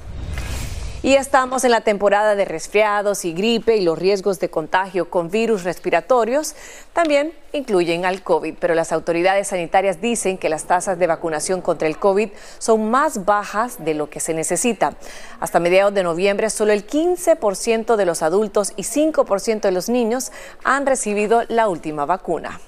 Y 1.04 1.16
estamos 1.16 1.64
en 1.64 1.70
la 1.70 1.82
temporada 1.82 2.34
de 2.34 2.46
resfriados 2.46 3.26
y 3.26 3.34
gripe 3.34 3.76
y 3.76 3.82
los 3.82 3.98
riesgos 3.98 4.40
de 4.40 4.48
contagio 4.48 5.10
con 5.10 5.28
virus 5.28 5.62
respiratorios 5.62 6.54
también 6.94 7.34
incluyen 7.52 8.06
al 8.06 8.22
COVID, 8.22 8.54
pero 8.58 8.74
las 8.74 8.90
autoridades 8.90 9.48
sanitarias 9.48 10.00
dicen 10.00 10.38
que 10.38 10.48
las 10.48 10.64
tasas 10.64 10.98
de 10.98 11.06
vacunación 11.06 11.60
contra 11.60 11.88
el 11.88 11.98
COVID 11.98 12.30
son 12.56 12.90
más 12.90 13.26
bajas 13.26 13.84
de 13.84 13.92
lo 13.92 14.08
que 14.08 14.18
se 14.18 14.32
necesita. 14.32 14.94
Hasta 15.40 15.60
mediados 15.60 15.92
de 15.92 16.04
noviembre, 16.04 16.48
solo 16.48 16.72
el 16.72 16.86
15% 16.86 17.96
de 17.96 18.06
los 18.06 18.22
adultos 18.22 18.72
y 18.74 18.84
5% 18.84 19.60
de 19.60 19.72
los 19.72 19.90
niños 19.90 20.32
han 20.64 20.86
recibido 20.86 21.42
la 21.48 21.68
última 21.68 22.06
vacuna. 22.06 22.58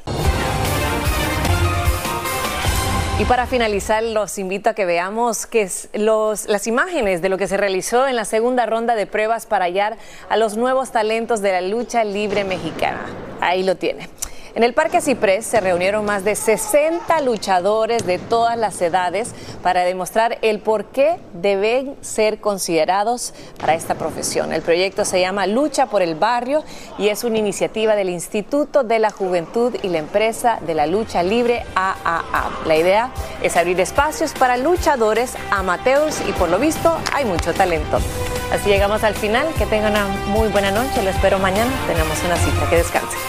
Y 3.19 3.25
para 3.25 3.47
finalizar, 3.47 4.03
los 4.03 4.37
invito 4.37 4.69
a 4.69 4.75
que 4.75 4.85
veamos 4.85 5.47
que 5.47 5.71
los, 5.95 6.49
las 6.49 6.67
imágenes 6.67 7.23
de 7.23 7.31
lo 7.31 7.39
que 7.39 7.49
se 7.49 7.57
realizó 7.57 8.07
en 8.07 8.15
la 8.15 8.27
segunda 8.27 8.67
ronda 8.67 8.95
de 8.95 9.07
pruebas 9.07 9.47
para 9.47 9.65
hallar 9.65 9.97
a 10.29 10.37
los 10.37 10.59
nuevos 10.59 10.93
talentos 10.93 11.41
de 11.41 11.53
la 11.53 11.63
lucha 11.63 12.05
libre 12.05 12.45
mexicana. 12.45 13.07
Ahí 13.41 13.63
lo 13.63 13.77
tiene. 13.77 14.11
En 14.57 14.63
el 14.63 14.73
Parque 14.73 15.03
Ciprés 15.03 15.45
se 15.45 15.61
reunieron 15.61 16.07
más 16.07 16.25
de 16.25 16.35
60 16.35 17.21
luchadores 17.21 18.07
de 18.07 18.19
todas 18.19 18.57
las 18.57 18.81
edades 18.81 19.35
para 19.63 19.85
demostrar 19.85 20.39
el 20.41 20.61
por 20.61 20.87
qué 20.87 21.19
deben 21.35 21.95
ser 22.01 22.41
considerados 22.41 23.35
para 23.61 23.75
esta 23.75 23.97
profesión. 23.97 24.55
El 24.55 24.63
proyecto 24.63 25.05
se 25.05 25.21
llama 25.21 25.47
Lucha 25.47 25.89
por 25.89 26.01
el 26.01 26.15
Barrio 26.15 26.65
y 26.97 27.09
es 27.09 27.23
una 27.23 27.37
iniciativa 27.37 27.97
del 27.97 28.09
Instituto 28.09 28.83
de 28.83 28.99
la 28.99 29.11
Juventud 29.11 29.77
y 29.83 29.91
la 29.91 29.99
empresa 29.99 30.59
de 30.67 30.73
la 30.73 30.87
lucha 30.87 31.23
libre 31.23 31.63
AAA. 31.75 32.51
La 32.65 32.77
idea 32.77 33.11
es 33.43 33.59
abrir 33.59 33.79
espacios 33.79 34.33
para 34.33 34.57
luchadores 34.57 35.35
amateurs 35.51 36.23
y 36.27 36.33
por 36.33 36.49
lo 36.49 36.59
visto 36.59 36.97
hay 37.13 37.27
mucho 37.27 37.53
talento. 37.53 37.99
Así 38.51 38.71
llegamos 38.71 39.05
al 39.05 39.15
final. 39.17 39.49
Que 39.59 39.67
tengan 39.67 39.93
una 39.93 40.07
muy 40.29 40.49
buena 40.49 40.71
noche. 40.71 41.03
Lo 41.03 41.11
espero 41.11 41.39
mañana. 41.39 41.71
Tenemos 41.87 42.17
una 42.25 42.37
cita. 42.37 42.71
Que 42.71 42.77
descansen. 42.77 43.26